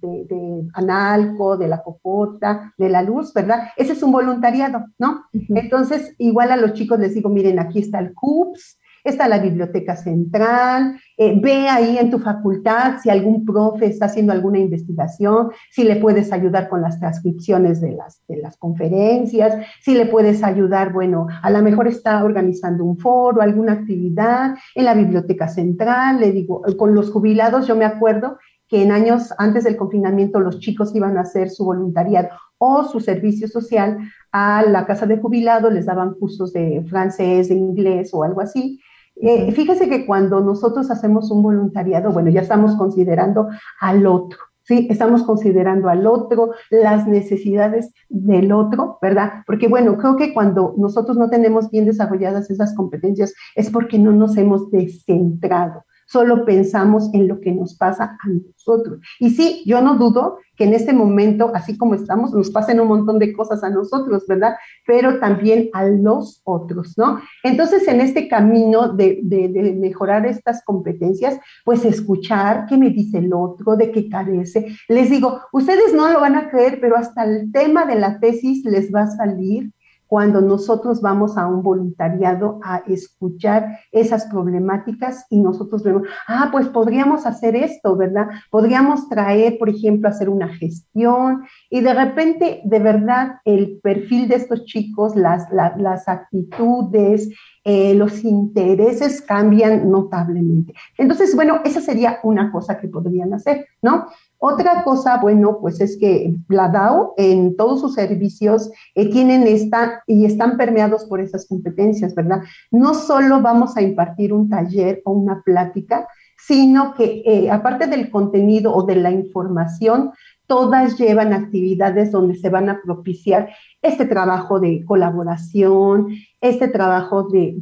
Analco, 0.73 1.57
de 1.57 1.67
la 1.67 1.83
Copota, 1.83 2.73
de 2.77 2.87
la 2.87 3.01
Luz, 3.01 3.33
¿verdad? 3.33 3.69
Ese 3.75 3.91
es 3.91 4.03
un 4.03 4.13
voluntariado, 4.13 4.85
¿no? 4.97 5.25
Entonces, 5.49 6.15
igual 6.17 6.51
a 6.51 6.57
los 6.57 6.73
chicos 6.73 6.97
les 6.97 7.13
digo, 7.13 7.29
miren, 7.29 7.59
aquí 7.59 7.79
está 7.79 7.99
el 7.99 8.13
CUPS, 8.13 8.79
está 9.03 9.27
la 9.27 9.39
biblioteca 9.39 9.95
central, 9.95 10.99
eh, 11.17 11.39
ve 11.41 11.67
ahí 11.67 11.97
en 11.97 12.09
tu 12.09 12.19
facultad 12.19 12.99
si 13.01 13.09
algún 13.09 13.45
profe 13.45 13.87
está 13.87 14.05
haciendo 14.05 14.33
alguna 14.33 14.59
investigación, 14.59 15.51
si 15.69 15.83
le 15.83 15.97
puedes 15.97 16.31
ayudar 16.31 16.69
con 16.69 16.81
las 16.81 16.99
transcripciones 16.99 17.81
de 17.81 17.91
las, 17.91 18.25
de 18.27 18.37
las 18.37 18.57
conferencias, 18.57 19.55
si 19.81 19.93
le 19.93 20.05
puedes 20.05 20.43
ayudar, 20.43 20.93
bueno, 20.93 21.27
a 21.41 21.49
lo 21.49 21.61
mejor 21.61 21.87
está 21.87 22.23
organizando 22.23 22.83
un 22.83 22.97
foro, 22.97 23.41
alguna 23.41 23.73
actividad 23.73 24.55
en 24.75 24.85
la 24.85 24.93
biblioteca 24.93 25.47
central, 25.47 26.19
le 26.19 26.31
digo, 26.31 26.61
con 26.77 26.95
los 26.95 27.11
jubilados, 27.11 27.67
yo 27.67 27.75
me 27.75 27.85
acuerdo 27.85 28.37
que 28.71 28.83
en 28.83 28.91
años 28.93 29.33
antes 29.37 29.65
del 29.65 29.75
confinamiento 29.75 30.39
los 30.39 30.59
chicos 30.59 30.95
iban 30.95 31.17
a 31.17 31.21
hacer 31.21 31.49
su 31.49 31.65
voluntariado 31.65 32.29
o 32.57 32.85
su 32.85 33.01
servicio 33.01 33.49
social 33.49 33.97
a 34.31 34.63
la 34.63 34.85
casa 34.85 35.05
de 35.05 35.17
jubilados, 35.17 35.73
les 35.73 35.87
daban 35.87 36.13
cursos 36.13 36.53
de 36.53 36.85
francés, 36.89 37.49
de 37.49 37.55
inglés 37.55 38.11
o 38.13 38.23
algo 38.23 38.39
así. 38.39 38.79
Eh, 39.21 39.51
fíjese 39.51 39.87
que 39.87 40.05
cuando 40.07 40.41
nosotros 40.41 40.89
hacemos 40.89 41.29
un 41.29 41.43
voluntariado, 41.43 42.11
bueno, 42.11 42.31
ya 42.31 42.41
estamos 42.41 42.75
considerando 42.75 43.49
al 43.79 44.07
otro, 44.07 44.39
¿sí? 44.63 44.87
Estamos 44.89 45.21
considerando 45.21 45.89
al 45.89 46.07
otro, 46.07 46.53
las 46.71 47.07
necesidades 47.07 47.93
del 48.09 48.51
otro, 48.51 48.97
¿verdad? 48.99 49.43
Porque 49.45 49.67
bueno, 49.67 49.95
creo 49.97 50.15
que 50.15 50.33
cuando 50.33 50.73
nosotros 50.75 51.17
no 51.17 51.29
tenemos 51.29 51.69
bien 51.69 51.85
desarrolladas 51.85 52.49
esas 52.49 52.73
competencias 52.73 53.35
es 53.55 53.69
porque 53.69 53.99
no 53.99 54.11
nos 54.11 54.35
hemos 54.37 54.71
descentrado 54.71 55.83
solo 56.11 56.43
pensamos 56.43 57.09
en 57.13 57.27
lo 57.27 57.39
que 57.39 57.51
nos 57.53 57.75
pasa 57.75 58.17
a 58.21 58.27
nosotros. 58.27 58.99
Y 59.19 59.29
sí, 59.29 59.63
yo 59.65 59.81
no 59.81 59.95
dudo 59.95 60.39
que 60.57 60.65
en 60.65 60.73
este 60.73 60.91
momento, 60.91 61.51
así 61.55 61.77
como 61.77 61.95
estamos, 61.95 62.33
nos 62.33 62.51
pasen 62.51 62.81
un 62.81 62.89
montón 62.89 63.17
de 63.17 63.31
cosas 63.31 63.63
a 63.63 63.69
nosotros, 63.69 64.25
¿verdad? 64.27 64.55
Pero 64.85 65.19
también 65.19 65.69
a 65.71 65.85
los 65.85 66.41
otros, 66.43 66.97
¿no? 66.97 67.21
Entonces, 67.43 67.87
en 67.87 68.01
este 68.01 68.27
camino 68.27 68.89
de, 68.89 69.21
de, 69.23 69.49
mejorar 69.79 70.25
estas 70.25 70.63
competencias, 70.65 71.39
pues 71.63 71.85
escuchar 71.85 72.65
qué 72.67 72.77
me 72.77 72.89
dice 72.89 73.19
el 73.19 73.33
otro, 73.33 73.77
de 73.77 73.91
qué 73.91 74.09
carece. 74.09 74.75
Les 74.89 75.09
digo, 75.09 75.39
ustedes 75.53 75.93
no 75.93 76.11
lo 76.11 76.19
van 76.19 76.35
a 76.35 76.49
creer, 76.49 76.79
pero 76.81 76.97
hasta 76.97 77.23
el 77.23 77.51
tema 77.53 77.85
de 77.85 77.95
la 77.95 78.19
tesis 78.19 78.65
les 78.65 78.93
va 78.93 79.03
a 79.03 79.07
salir 79.15 79.71
cuando 80.11 80.41
nosotros 80.41 80.99
vamos 80.99 81.37
a 81.37 81.47
un 81.47 81.63
voluntariado 81.63 82.59
a 82.65 82.79
escuchar 82.85 83.79
esas 83.93 84.25
problemáticas 84.25 85.25
y 85.29 85.39
nosotros 85.39 85.83
vemos, 85.83 86.03
ah, 86.27 86.49
pues 86.51 86.67
podríamos 86.67 87.25
hacer 87.25 87.55
esto, 87.55 87.95
¿verdad? 87.95 88.27
Podríamos 88.49 89.07
traer, 89.07 89.57
por 89.57 89.69
ejemplo, 89.69 90.09
hacer 90.09 90.27
una 90.27 90.49
gestión 90.49 91.43
y 91.69 91.79
de 91.79 91.93
repente, 91.93 92.59
de 92.65 92.79
verdad, 92.79 93.35
el 93.45 93.79
perfil 93.81 94.27
de 94.27 94.35
estos 94.35 94.65
chicos, 94.65 95.15
las, 95.15 95.49
las, 95.49 96.05
actitudes, 96.09 97.29
eh, 97.63 97.93
los 97.93 98.25
intereses 98.25 99.21
cambian 99.21 99.89
notablemente. 99.89 100.73
Entonces, 100.97 101.33
bueno, 101.37 101.61
esa 101.63 101.79
sería 101.79 102.19
una 102.23 102.51
cosa 102.51 102.77
que 102.77 102.89
podrían 102.89 103.33
hacer, 103.33 103.65
¿no? 103.81 104.07
Otra 104.43 104.83
cosa, 104.83 105.19
bueno, 105.21 105.59
pues 105.61 105.79
es 105.81 105.97
que 105.99 106.33
la 106.49 106.67
DAO 106.67 107.13
en 107.17 107.55
todos 107.55 107.79
sus 107.79 107.93
servicios 107.93 108.71
eh, 108.95 109.07
tienen 109.11 109.45
esta 109.45 110.01
y 110.07 110.25
están 110.25 110.57
permeados 110.57 111.05
por 111.05 111.21
esas 111.21 111.47
competencias, 111.47 112.15
¿verdad? 112.15 112.41
No 112.71 112.95
solo 112.95 113.39
vamos 113.39 113.77
a 113.77 113.83
impartir 113.83 114.33
un 114.33 114.49
taller 114.49 114.99
o 115.05 115.11
una 115.11 115.43
plática, 115.43 116.07
sino 116.39 116.95
que 116.95 117.21
eh, 117.23 117.51
aparte 117.51 117.85
del 117.85 118.09
contenido 118.09 118.73
o 118.73 118.81
de 118.81 118.95
la 118.95 119.11
información, 119.11 120.11
todas 120.51 120.99
llevan 120.99 121.31
actividades 121.31 122.11
donde 122.11 122.35
se 122.35 122.49
van 122.49 122.67
a 122.67 122.81
propiciar 122.81 123.47
este 123.81 124.05
trabajo 124.05 124.59
de 124.59 124.83
colaboración, 124.83 126.09
este 126.41 126.67
trabajo 126.67 127.29
de, 127.29 127.55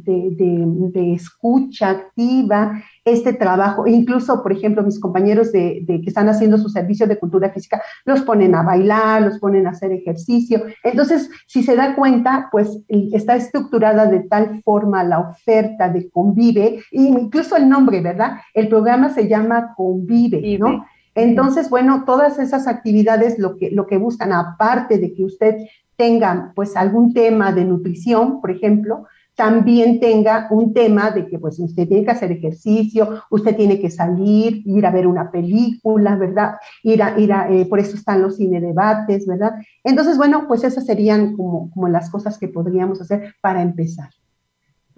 escucha 1.14 1.90
activa, 1.90 2.82
este 3.04 3.32
trabajo, 3.32 3.86
incluso, 3.86 4.42
por 4.42 4.50
ejemplo, 4.50 4.82
mis 4.82 4.98
compañeros 4.98 5.52
de, 5.52 5.84
que 5.86 6.02
están 6.04 6.28
haciendo 6.28 6.58
su 6.58 6.68
servicio 6.68 7.06
de 7.06 7.16
cultura 7.16 7.50
física, 7.50 7.80
los 8.04 8.22
ponen 8.22 8.56
a 8.56 8.64
bailar, 8.64 9.22
los 9.22 9.38
ponen 9.38 9.68
a 9.68 9.70
hacer 9.70 9.92
ejercicio. 9.92 10.64
Entonces, 10.82 11.30
si 11.46 11.62
se 11.62 11.76
da 11.76 11.94
cuenta, 11.94 12.48
pues 12.50 12.80
está 12.88 13.36
estructurada 13.36 14.06
de 14.06 14.24
tal 14.24 14.62
forma 14.64 15.04
la 15.04 15.20
oferta 15.20 15.88
de 15.88 16.10
Convive, 16.10 16.82
incluso 16.90 17.56
el 17.56 17.68
nombre, 17.68 18.00
¿verdad? 18.00 18.38
El 18.52 18.66
programa 18.66 19.10
se 19.10 19.28
llama 19.28 19.74
Convive, 19.76 20.58
¿no? 20.58 20.84
Entonces, 21.14 21.68
bueno, 21.70 22.04
todas 22.06 22.38
esas 22.38 22.66
actividades 22.66 23.38
lo 23.38 23.56
que, 23.56 23.70
lo 23.70 23.86
que 23.86 23.98
buscan, 23.98 24.32
aparte 24.32 24.98
de 24.98 25.12
que 25.12 25.24
usted 25.24 25.56
tenga 25.96 26.52
pues 26.54 26.76
algún 26.76 27.12
tema 27.12 27.52
de 27.52 27.64
nutrición, 27.64 28.40
por 28.40 28.50
ejemplo, 28.50 29.06
también 29.34 30.00
tenga 30.00 30.48
un 30.50 30.74
tema 30.74 31.10
de 31.10 31.26
que 31.26 31.38
pues 31.38 31.58
usted 31.58 31.88
tiene 31.88 32.04
que 32.04 32.10
hacer 32.10 32.30
ejercicio, 32.30 33.22
usted 33.30 33.56
tiene 33.56 33.80
que 33.80 33.90
salir, 33.90 34.62
ir 34.66 34.84
a 34.84 34.90
ver 34.90 35.06
una 35.06 35.30
película, 35.30 36.14
¿verdad? 36.16 36.56
Ir 36.82 37.02
a, 37.02 37.18
ir 37.18 37.32
a, 37.32 37.50
eh, 37.50 37.64
por 37.64 37.78
eso 37.80 37.96
están 37.96 38.20
los 38.20 38.36
cine 38.36 38.60
debates, 38.60 39.26
¿verdad? 39.26 39.52
Entonces, 39.82 40.18
bueno, 40.18 40.46
pues 40.46 40.62
esas 40.62 40.84
serían 40.84 41.36
como, 41.36 41.70
como 41.70 41.88
las 41.88 42.10
cosas 42.10 42.38
que 42.38 42.48
podríamos 42.48 43.00
hacer 43.00 43.34
para 43.40 43.62
empezar. 43.62 44.10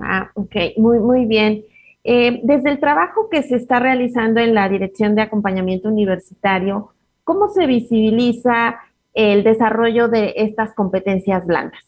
Ah, 0.00 0.30
ok, 0.34 0.56
muy, 0.76 0.98
muy 0.98 1.26
bien. 1.26 1.62
Eh, 2.04 2.40
desde 2.42 2.70
el 2.70 2.80
trabajo 2.80 3.28
que 3.30 3.42
se 3.42 3.56
está 3.56 3.78
realizando 3.78 4.40
en 4.40 4.54
la 4.54 4.68
Dirección 4.68 5.14
de 5.14 5.22
Acompañamiento 5.22 5.88
Universitario, 5.88 6.90
¿cómo 7.24 7.48
se 7.48 7.66
visibiliza 7.66 8.76
el 9.14 9.44
desarrollo 9.44 10.08
de 10.08 10.34
estas 10.36 10.74
competencias 10.74 11.46
blandas? 11.46 11.80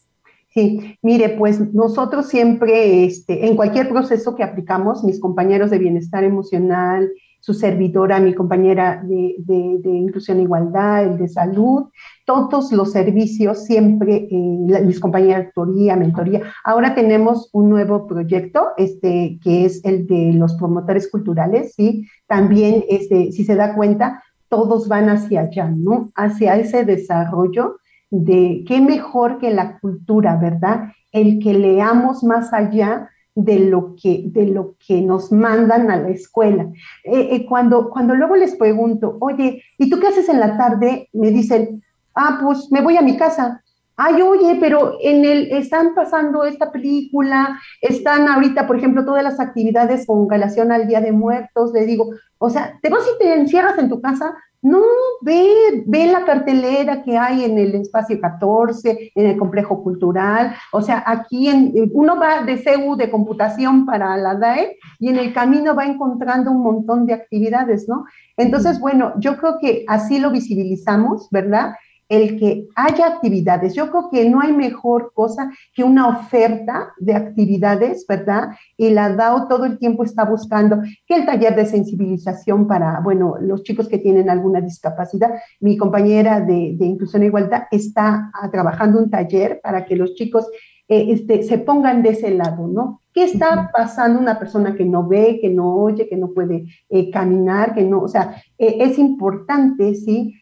Sí, 0.53 0.97
mire, 1.01 1.29
pues 1.29 1.73
nosotros 1.73 2.29
siempre, 2.29 3.03
este, 3.03 3.45
en 3.45 3.57
cualquier 3.57 3.89
proceso 3.89 4.35
que 4.35 4.43
aplicamos, 4.43 5.03
mis 5.03 5.19
compañeros 5.19 5.69
de 5.69 5.79
bienestar 5.79 6.23
emocional, 6.23 7.11
su 7.45 7.53
servidora, 7.53 8.19
mi 8.19 8.33
compañera 8.33 9.03
de, 9.03 9.35
inclusión 9.83 10.39
e 10.39 10.41
igualdad, 10.41 11.03
el 11.03 11.17
de 11.19 11.27
salud, 11.27 11.89
todos 12.25 12.71
los 12.71 12.91
servicios, 12.91 13.65
siempre, 13.65 14.27
eh, 14.31 14.81
mis 14.83 14.99
compañeras 14.99 15.43
de 15.43 15.51
tutoría, 15.51 15.95
mentoría. 15.95 16.41
Ahora 16.63 16.95
tenemos 16.95 17.51
un 17.53 17.69
nuevo 17.69 18.07
proyecto, 18.07 18.69
este, 18.77 19.37
que 19.43 19.65
es 19.65 19.85
el 19.85 20.07
de 20.07 20.33
los 20.33 20.55
promotores 20.55 21.07
culturales, 21.11 21.75
¿sí? 21.75 22.07
También, 22.25 22.83
este, 22.89 23.31
si 23.31 23.43
se 23.43 23.53
da 23.53 23.75
cuenta, 23.75 24.23
todos 24.49 24.87
van 24.87 25.09
hacia 25.09 25.41
allá, 25.41 25.69
¿no? 25.69 26.09
Hacia 26.15 26.55
ese 26.55 26.83
desarrollo 26.83 27.75
de 28.09 28.63
qué 28.67 28.81
mejor 28.81 29.37
que 29.37 29.51
la 29.51 29.77
cultura, 29.77 30.35
¿verdad? 30.37 30.93
El 31.11 31.37
que 31.37 31.53
leamos 31.53 32.23
más 32.23 32.51
allá 32.53 33.11
de 33.35 33.59
lo 33.59 33.95
que, 34.01 34.23
de 34.27 34.47
lo 34.47 34.75
que 34.85 35.01
nos 35.01 35.31
mandan 35.31 35.91
a 35.91 35.97
la 35.97 36.09
escuela. 36.09 36.63
Eh, 37.03 37.27
eh, 37.31 37.45
cuando, 37.45 37.89
cuando 37.89 38.15
luego 38.15 38.37
les 38.37 38.55
pregunto, 38.55 39.17
oye, 39.19 39.61
¿y 39.77 39.89
tú 39.89 39.99
qué 39.99 40.07
haces 40.07 40.29
en 40.29 40.39
la 40.39 40.57
tarde? 40.57 41.09
Me 41.11 41.31
dicen, 41.31 41.83
ah, 42.15 42.39
pues 42.41 42.71
me 42.71 42.81
voy 42.81 42.95
a 42.95 43.01
mi 43.01 43.17
casa. 43.17 43.61
Ay, 43.97 44.21
oye, 44.21 44.57
pero 44.59 44.97
en 45.01 45.23
el, 45.23 45.51
están 45.51 45.95
pasando 45.95 46.43
esta 46.43 46.71
película, 46.71 47.59
están 47.81 48.27
ahorita, 48.27 48.67
por 48.67 48.77
ejemplo, 48.77 49.05
todas 49.05 49.23
las 49.23 49.39
actividades 49.39 50.05
con 50.05 50.29
relación 50.29 50.71
al 50.71 50.87
Día 50.87 50.99
de 50.99 51.13
Muertos, 51.13 51.71
le 51.71 51.85
digo, 51.85 52.09
o 52.37 52.49
sea, 52.49 52.77
te 52.81 52.89
vas 52.89 53.03
y 53.03 53.17
te 53.17 53.33
encierras 53.33 53.77
en 53.79 53.89
tu 53.89 54.01
casa, 54.01 54.35
no, 54.65 54.81
ve, 55.21 55.83
ve 55.85 56.07
la 56.07 56.25
cartelera 56.25 57.03
que 57.03 57.15
hay 57.15 57.43
en 57.43 57.59
el 57.59 57.75
espacio 57.75 58.19
14, 58.19 59.11
en 59.13 59.25
el 59.27 59.37
complejo 59.37 59.83
cultural. 59.83 60.55
O 60.71 60.81
sea, 60.81 61.03
aquí 61.05 61.47
en, 61.49 61.71
uno 61.93 62.19
va 62.19 62.41
de 62.41 62.57
CEU 62.57 62.95
de 62.95 63.11
computación 63.11 63.85
para 63.85 64.17
la 64.17 64.33
DAE 64.33 64.75
y 64.99 65.09
en 65.09 65.17
el 65.17 65.35
camino 65.35 65.75
va 65.75 65.85
encontrando 65.85 66.49
un 66.49 66.63
montón 66.63 67.05
de 67.05 67.13
actividades, 67.13 67.87
¿no? 67.87 68.05
Entonces, 68.37 68.79
bueno, 68.79 69.13
yo 69.19 69.37
creo 69.37 69.59
que 69.61 69.85
así 69.87 70.17
lo 70.17 70.31
visibilizamos, 70.31 71.29
¿verdad? 71.29 71.75
El 72.09 72.39
que 72.39 72.67
haya 72.75 73.07
actividades. 73.07 73.73
Yo 73.73 73.89
creo 73.89 74.09
que 74.11 74.29
no 74.29 74.41
hay 74.41 74.53
mejor 74.53 75.11
cosa 75.13 75.51
que 75.73 75.83
una 75.83 76.07
oferta 76.07 76.93
de 76.97 77.15
actividades, 77.15 78.05
¿verdad? 78.07 78.49
Y 78.77 78.91
la 78.91 79.09
DAO 79.13 79.47
todo 79.47 79.65
el 79.65 79.77
tiempo 79.77 80.03
está 80.03 80.23
buscando 80.25 80.81
que 81.05 81.15
el 81.15 81.25
taller 81.25 81.55
de 81.55 81.65
sensibilización 81.65 82.67
para, 82.67 82.99
bueno, 83.01 83.35
los 83.39 83.63
chicos 83.63 83.87
que 83.87 83.97
tienen 83.97 84.29
alguna 84.29 84.61
discapacidad, 84.61 85.31
mi 85.59 85.77
compañera 85.77 86.41
de, 86.41 86.75
Inclusión 86.85 87.23
e 87.23 87.27
Igualdad 87.27 87.63
está 87.71 88.31
ah, 88.33 88.51
trabajando 88.51 88.99
un 88.99 89.09
taller 89.09 89.59
para 89.61 89.85
que 89.85 89.95
los 89.95 90.13
chicos 90.13 90.47
eh, 90.87 91.07
este, 91.09 91.41
se 91.41 91.57
pongan 91.57 92.03
de 92.03 92.09
ese 92.09 92.29
lado, 92.31 92.67
¿no? 92.67 93.01
¿Qué 93.11 93.23
está 93.23 93.71
pasando 93.75 94.19
una 94.19 94.37
persona 94.37 94.75
que 94.75 94.85
no 94.85 95.07
ve, 95.07 95.39
que 95.41 95.49
no 95.49 95.73
oye, 95.73 96.07
que 96.07 96.15
no 96.15 96.31
puede 96.31 96.65
eh, 96.89 97.09
caminar, 97.09 97.73
que 97.73 97.83
no, 97.83 98.01
o 98.01 98.07
sea, 98.07 98.35
eh, 98.57 98.77
es 98.81 98.99
importante, 98.99 99.95
¿sí? 99.95 100.35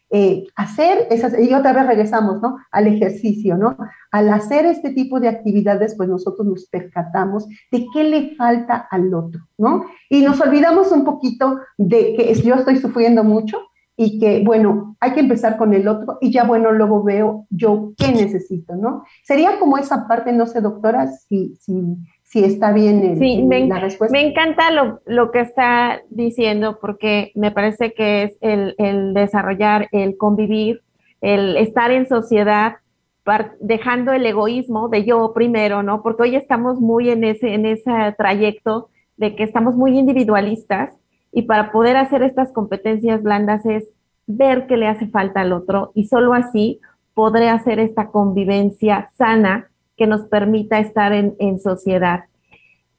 hacer 0.55 1.07
esas, 1.09 1.33
y 1.39 1.51
otra 1.55 1.73
vez 1.73 1.87
regresamos, 1.87 2.39
¿no? 2.39 2.57
Al 2.69 2.85
ejercicio, 2.85 3.57
¿no? 3.57 3.75
Al 4.11 4.29
hacer 4.29 4.63
este 4.67 4.91
tipo 4.91 5.19
de 5.19 5.27
actividades, 5.27 5.95
pues 5.95 6.07
nosotros 6.07 6.45
nos 6.47 6.67
percatamos 6.67 7.47
de 7.71 7.87
qué 7.91 8.03
le 8.03 8.35
falta 8.35 8.87
al 8.91 9.11
otro, 9.11 9.41
¿no? 9.57 9.85
Y 10.11 10.21
nos 10.21 10.39
olvidamos 10.39 10.91
un 10.91 11.03
poquito 11.03 11.61
de 11.79 12.13
que 12.13 12.31
yo 12.35 12.53
estoy 12.53 12.75
sufriendo 12.75 13.23
mucho, 13.23 13.57
y 13.95 14.19
que, 14.19 14.43
bueno, 14.43 14.95
hay 14.99 15.13
que 15.13 15.19
empezar 15.19 15.57
con 15.57 15.73
el 15.73 15.87
otro 15.87 16.17
y 16.19 16.31
ya, 16.31 16.43
bueno, 16.45 16.71
luego 16.71 17.03
veo 17.03 17.45
yo 17.49 17.93
qué 17.97 18.11
necesito, 18.11 18.75
¿no? 18.75 19.03
Sería 19.23 19.59
como 19.59 19.77
esa 19.77 20.07
parte, 20.07 20.31
no 20.31 20.47
sé, 20.47 20.61
doctora, 20.61 21.07
si, 21.07 21.55
si, 21.57 21.97
si 22.23 22.43
está 22.43 22.71
bien 22.71 23.17
sí, 23.19 23.43
me, 23.43 23.67
la 23.67 23.79
respuesta. 23.79 24.17
Me 24.17 24.27
encanta 24.27 24.71
lo, 24.71 25.01
lo, 25.05 25.31
que 25.31 25.41
está 25.41 26.01
diciendo 26.09 26.79
porque 26.81 27.31
me 27.35 27.51
parece 27.51 27.93
que 27.93 28.23
es 28.23 28.37
el, 28.41 28.73
el 28.79 29.13
desarrollar, 29.13 29.87
el 29.91 30.17
convivir, 30.17 30.81
el 31.21 31.55
estar 31.57 31.91
en 31.91 32.07
sociedad, 32.07 32.77
dejando 33.61 34.11
el 34.11 34.25
egoísmo 34.25 34.89
de 34.89 35.05
yo 35.05 35.33
primero, 35.33 35.83
¿no? 35.83 36.01
Porque 36.01 36.23
hoy 36.23 36.35
estamos 36.35 36.79
muy 36.79 37.09
en 37.09 37.23
ese, 37.23 37.53
en 37.53 37.65
ese 37.65 37.91
trayecto 38.17 38.89
de 39.17 39.35
que 39.35 39.43
estamos 39.43 39.75
muy 39.75 39.97
individualistas 39.97 41.02
y 41.33 41.43
para 41.43 41.71
poder 41.71 41.97
hacer 41.97 42.23
estas 42.23 42.51
competencias 42.51 43.23
blandas 43.23 43.65
es 43.65 43.89
ver 44.27 44.67
qué 44.67 44.77
le 44.77 44.87
hace 44.87 45.07
falta 45.07 45.41
al 45.41 45.51
otro 45.51 45.91
y 45.95 46.05
solo 46.05 46.33
así 46.33 46.79
podré 47.13 47.49
hacer 47.49 47.79
esta 47.79 48.07
convivencia 48.07 49.09
sana 49.17 49.69
que 49.97 50.07
nos 50.07 50.21
permita 50.21 50.79
estar 50.79 51.11
en, 51.13 51.59
sociedad. 51.59 52.21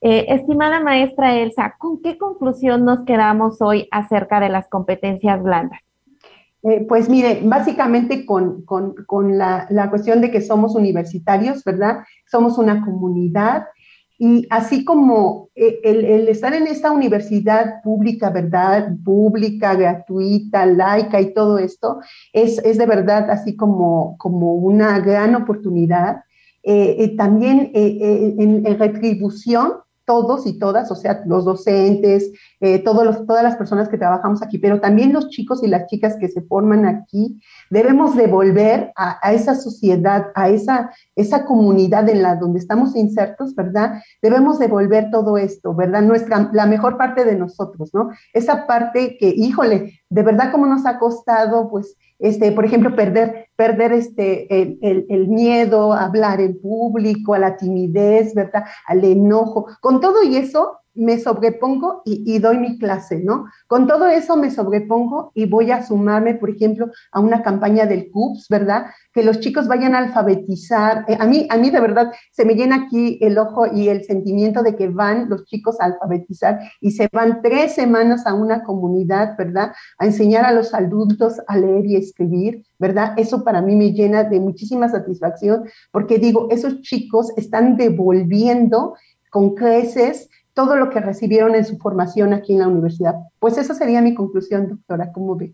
Eh, 0.01 0.27
estimada 0.29 0.81
maestra 0.81 1.37
Elsa, 1.37 1.75
¿con 1.79 2.03
qué 2.03 2.19
conclusión 2.19 2.85
nos 2.85 3.05
quedamos 3.05 3.63
hoy 3.63 3.89
acerca 3.91 4.39
de 4.39 4.49
las 4.49 4.69
competencias 4.69 5.43
blandas? 5.43 5.81
Eh, 6.63 6.85
pues 6.89 7.09
mire, 7.09 7.41
básicamente 7.43 8.25
con, 8.25 8.65
la, 9.37 9.67
la, 9.71 9.91
cuestión 9.91 10.21
de 10.21 10.31
que 10.31 10.41
somos 10.41 10.75
universitarios, 10.75 11.63
¿verdad? 11.65 12.05
Somos 12.27 12.59
una 12.59 12.85
comunidad 12.85 13.65
y 14.19 14.47
así 14.51 14.85
como 14.85 15.51
eh, 15.55 15.81
el, 15.83 16.29
estar 16.29 16.55
en 16.55 16.67
esta 16.67 16.93
universidad 16.93 17.83
pública, 17.83 18.31
¿verdad? 18.31 18.93
Pública, 19.05 19.75
gratuita, 19.75 20.67
laica 20.67 21.21
y 21.21 21.35
todo 21.35 21.59
esto, 21.59 22.01
es, 22.33 22.63
de 22.63 22.87
verdad 22.87 23.31
así 23.31 23.57
como, 23.57 24.17
como 24.19 24.55
una 24.55 25.01
gran 25.01 25.35
oportunidad. 25.35 26.23
Eh, 26.63 26.97
eh, 26.99 27.17
también 27.17 27.71
en, 27.75 28.65
en, 28.67 28.79
retribución 28.79 29.73
todos 30.07 30.47
y 30.47 30.59
todas, 30.59 30.91
o 30.91 30.95
sea, 30.95 31.23
los 31.27 31.45
docentes, 31.45 32.31
eh, 32.65 32.79
todas 32.79 33.43
las 33.43 33.57
personas 33.57 33.91
que 33.91 33.99
trabajamos 33.99 34.43
aquí, 34.43 34.57
pero 34.57 34.81
también 34.81 35.13
los 35.13 35.29
chicos 35.29 35.63
y 35.63 35.67
las 35.67 35.87
chicas 35.87 36.17
que 36.19 36.29
se 36.29 36.41
forman 36.41 36.87
aquí, 36.87 37.39
debemos 37.69 38.17
devolver 38.17 38.91
a, 38.97 39.35
esa 39.35 39.55
sociedad, 39.55 40.29
a 40.35 40.49
esa, 40.49 40.91
esa 41.15 41.45
comunidad 41.45 42.09
en 42.09 42.23
la 42.23 42.37
donde 42.37 42.61
estamos 42.61 42.97
insertos, 42.97 43.55
¿verdad? 43.55 44.01
Debemos 44.23 44.59
devolver 44.59 45.11
todo 45.11 45.37
esto, 45.37 45.75
¿verdad? 45.75 46.01
Nuestra, 46.01 46.49
la 46.55 46.65
mejor 46.65 46.97
parte 46.97 47.27
de 47.27 47.37
nosotros, 47.37 47.91
¿no? 47.93 48.13
Esa 48.33 48.67
parte 48.67 49.19
que, 49.19 49.29
híjole, 49.29 50.01
de 50.09 50.23
verdad 50.23 50.51
como 50.51 50.65
nos 50.65 50.87
ha 50.87 50.99
costado, 50.99 51.69
pues, 51.69 51.99
este, 52.19 52.51
por 52.53 52.65
ejemplo, 52.65 52.97
perder, 52.97 53.49
perder 53.57 53.93
este, 53.93 54.63
el, 54.63 55.05
el, 55.11 55.29
miedo 55.29 55.93
a 55.93 56.05
hablar 56.05 56.41
en 56.41 56.59
público, 56.59 57.35
a 57.35 57.39
la 57.39 57.59
timidez, 57.59 58.35
¿verdad? 58.35 58.65
Al 58.87 59.05
enojo. 59.05 59.67
Con 59.83 60.01
todo 60.01 60.23
y 60.23 60.37
eso, 60.37 60.79
me 60.95 61.19
sobrepongo 61.19 62.03
y, 62.05 62.39
doy 62.39 62.59
mi 62.59 62.79
clase, 62.79 63.21
¿no? 63.21 63.47
Con 63.67 63.87
todo 63.87 64.07
eso 64.07 64.37
me 64.37 64.51
sobrepongo 64.51 65.33
y 65.35 65.47
voy 65.47 65.71
a 65.71 65.83
sumarme, 65.83 66.35
por 66.35 66.51
ejemplo, 66.51 66.91
a 67.11 67.21
una 67.21 67.43
campaña 67.43 67.87
del 67.87 68.11
CUPS, 68.11 68.49
¿verdad? 68.49 68.87
Que 69.13 69.25
los 69.25 69.41
chicos 69.41 69.67
vayan 69.67 69.95
a 69.95 69.99
alfabetizar. 69.99 71.05
Eh, 71.09 71.17
a, 71.19 71.27
mí, 71.27 71.47
a 71.51 71.57
mí 71.57 71.71
de 71.71 71.81
verdad 71.81 72.13
se 72.33 72.45
me 72.45 72.55
llena 72.55 72.87
aquí 72.87 73.19
el 73.21 73.39
ojo 73.39 73.67
y 73.67 73.89
el 73.89 74.05
sentimiento 74.05 74.63
de 74.63 74.77
que 74.77 74.89
van 74.89 75.29
los 75.29 75.45
chicos 75.47 75.81
a 75.81 75.87
alfabetizar 75.87 76.61
y 76.81 76.93
se 76.93 77.09
van 77.13 77.43
tres 77.43 77.75
semanas 77.75 78.27
a 78.27 78.35
una 78.35 78.63
comunidad, 78.63 79.37
¿verdad? 79.37 79.73
A 79.99 80.07
enseñar 80.07 80.45
a 80.45 80.53
los 80.53 80.75
adultos 80.75 81.41
a 81.47 81.57
leer 81.57 81.87
y 81.87 81.97
escribir, 81.97 82.65
¿verdad? 82.79 83.15
Eso 83.17 83.43
para 83.45 83.61
mí 83.61 83.75
me 83.75 83.93
llena 83.93 84.25
de 84.25 84.39
muchísima 84.41 84.89
satisfacción 84.89 85.65
porque 85.91 86.19
digo, 86.19 86.49
esos 86.51 86.81
chicos 86.83 87.33
están 87.37 87.77
devolviendo 87.77 88.95
con 89.31 89.55
creces 89.55 90.29
todo 90.55 90.77
lo 90.77 90.89
que 90.89 91.01
recibieron 91.01 91.55
en 91.55 91.65
su 91.65 91.77
formación 91.79 92.33
aquí 92.33 92.53
en 92.53 92.61
la 92.61 92.69
universidad. 92.69 93.15
Pues 93.41 93.59
esa 93.59 93.75
sería 93.75 94.01
mi 94.01 94.15
conclusión, 94.15 94.69
doctora, 94.69 95.13
¿cómo 95.13 95.37
ve? 95.37 95.53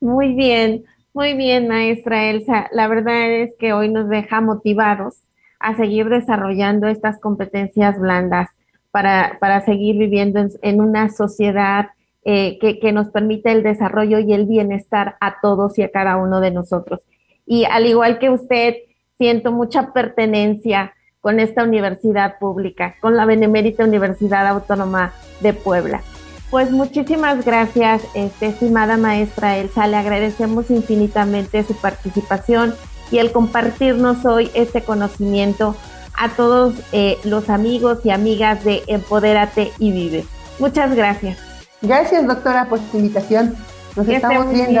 Muy 0.00 0.34
bien, 0.34 0.84
muy 1.12 1.34
bien, 1.34 1.68
maestra 1.68 2.30
Elsa. 2.30 2.68
La 2.72 2.88
verdad 2.88 3.30
es 3.30 3.54
que 3.58 3.72
hoy 3.72 3.90
nos 3.90 4.08
deja 4.08 4.40
motivados 4.40 5.16
a 5.60 5.76
seguir 5.76 6.08
desarrollando 6.08 6.86
estas 6.88 7.20
competencias 7.20 7.98
blandas 7.98 8.48
para, 8.90 9.36
para 9.40 9.64
seguir 9.64 9.98
viviendo 9.98 10.40
en, 10.62 10.80
una 10.80 11.10
sociedad 11.10 11.88
eh, 12.24 12.58
que, 12.60 12.78
que 12.78 12.92
nos 12.92 13.08
permite 13.10 13.52
el 13.52 13.62
desarrollo 13.62 14.18
y 14.18 14.32
el 14.32 14.46
bienestar 14.46 15.16
a 15.20 15.40
todos 15.40 15.78
y 15.78 15.82
a 15.82 15.90
cada 15.90 16.16
uno 16.16 16.40
de 16.40 16.50
nosotros. 16.50 17.00
Y 17.44 17.64
al 17.64 17.86
igual 17.86 18.18
que 18.18 18.30
usted, 18.30 18.76
siento 19.18 19.52
mucha 19.52 19.92
pertenencia 19.92 20.94
con 21.28 21.40
esta 21.40 21.62
universidad 21.62 22.38
pública, 22.38 22.94
con 23.02 23.14
la 23.14 23.26
Benemérita 23.26 23.84
Universidad 23.84 24.46
Autónoma 24.46 25.12
de 25.40 25.52
Puebla. 25.52 26.00
Pues 26.50 26.70
muchísimas 26.70 27.44
gracias, 27.44 28.00
este, 28.14 28.46
estimada 28.46 28.96
maestra 28.96 29.58
Elsa. 29.58 29.86
Le 29.88 29.98
agradecemos 29.98 30.70
infinitamente 30.70 31.62
su 31.64 31.74
participación 31.76 32.74
y 33.10 33.18
el 33.18 33.30
compartirnos 33.30 34.24
hoy 34.24 34.50
este 34.54 34.80
conocimiento 34.80 35.76
a 36.16 36.30
todos 36.30 36.76
eh, 36.92 37.18
los 37.24 37.50
amigos 37.50 37.98
y 38.04 38.10
amigas 38.10 38.64
de 38.64 38.82
Empodérate 38.86 39.70
y 39.78 39.92
Vive. 39.92 40.24
Muchas 40.58 40.96
gracias. 40.96 41.36
Gracias, 41.82 42.26
doctora, 42.26 42.70
por 42.70 42.78
su 42.78 42.96
invitación. 42.96 43.54
Nos 43.96 44.08
estamos 44.08 44.50
viendo. 44.50 44.80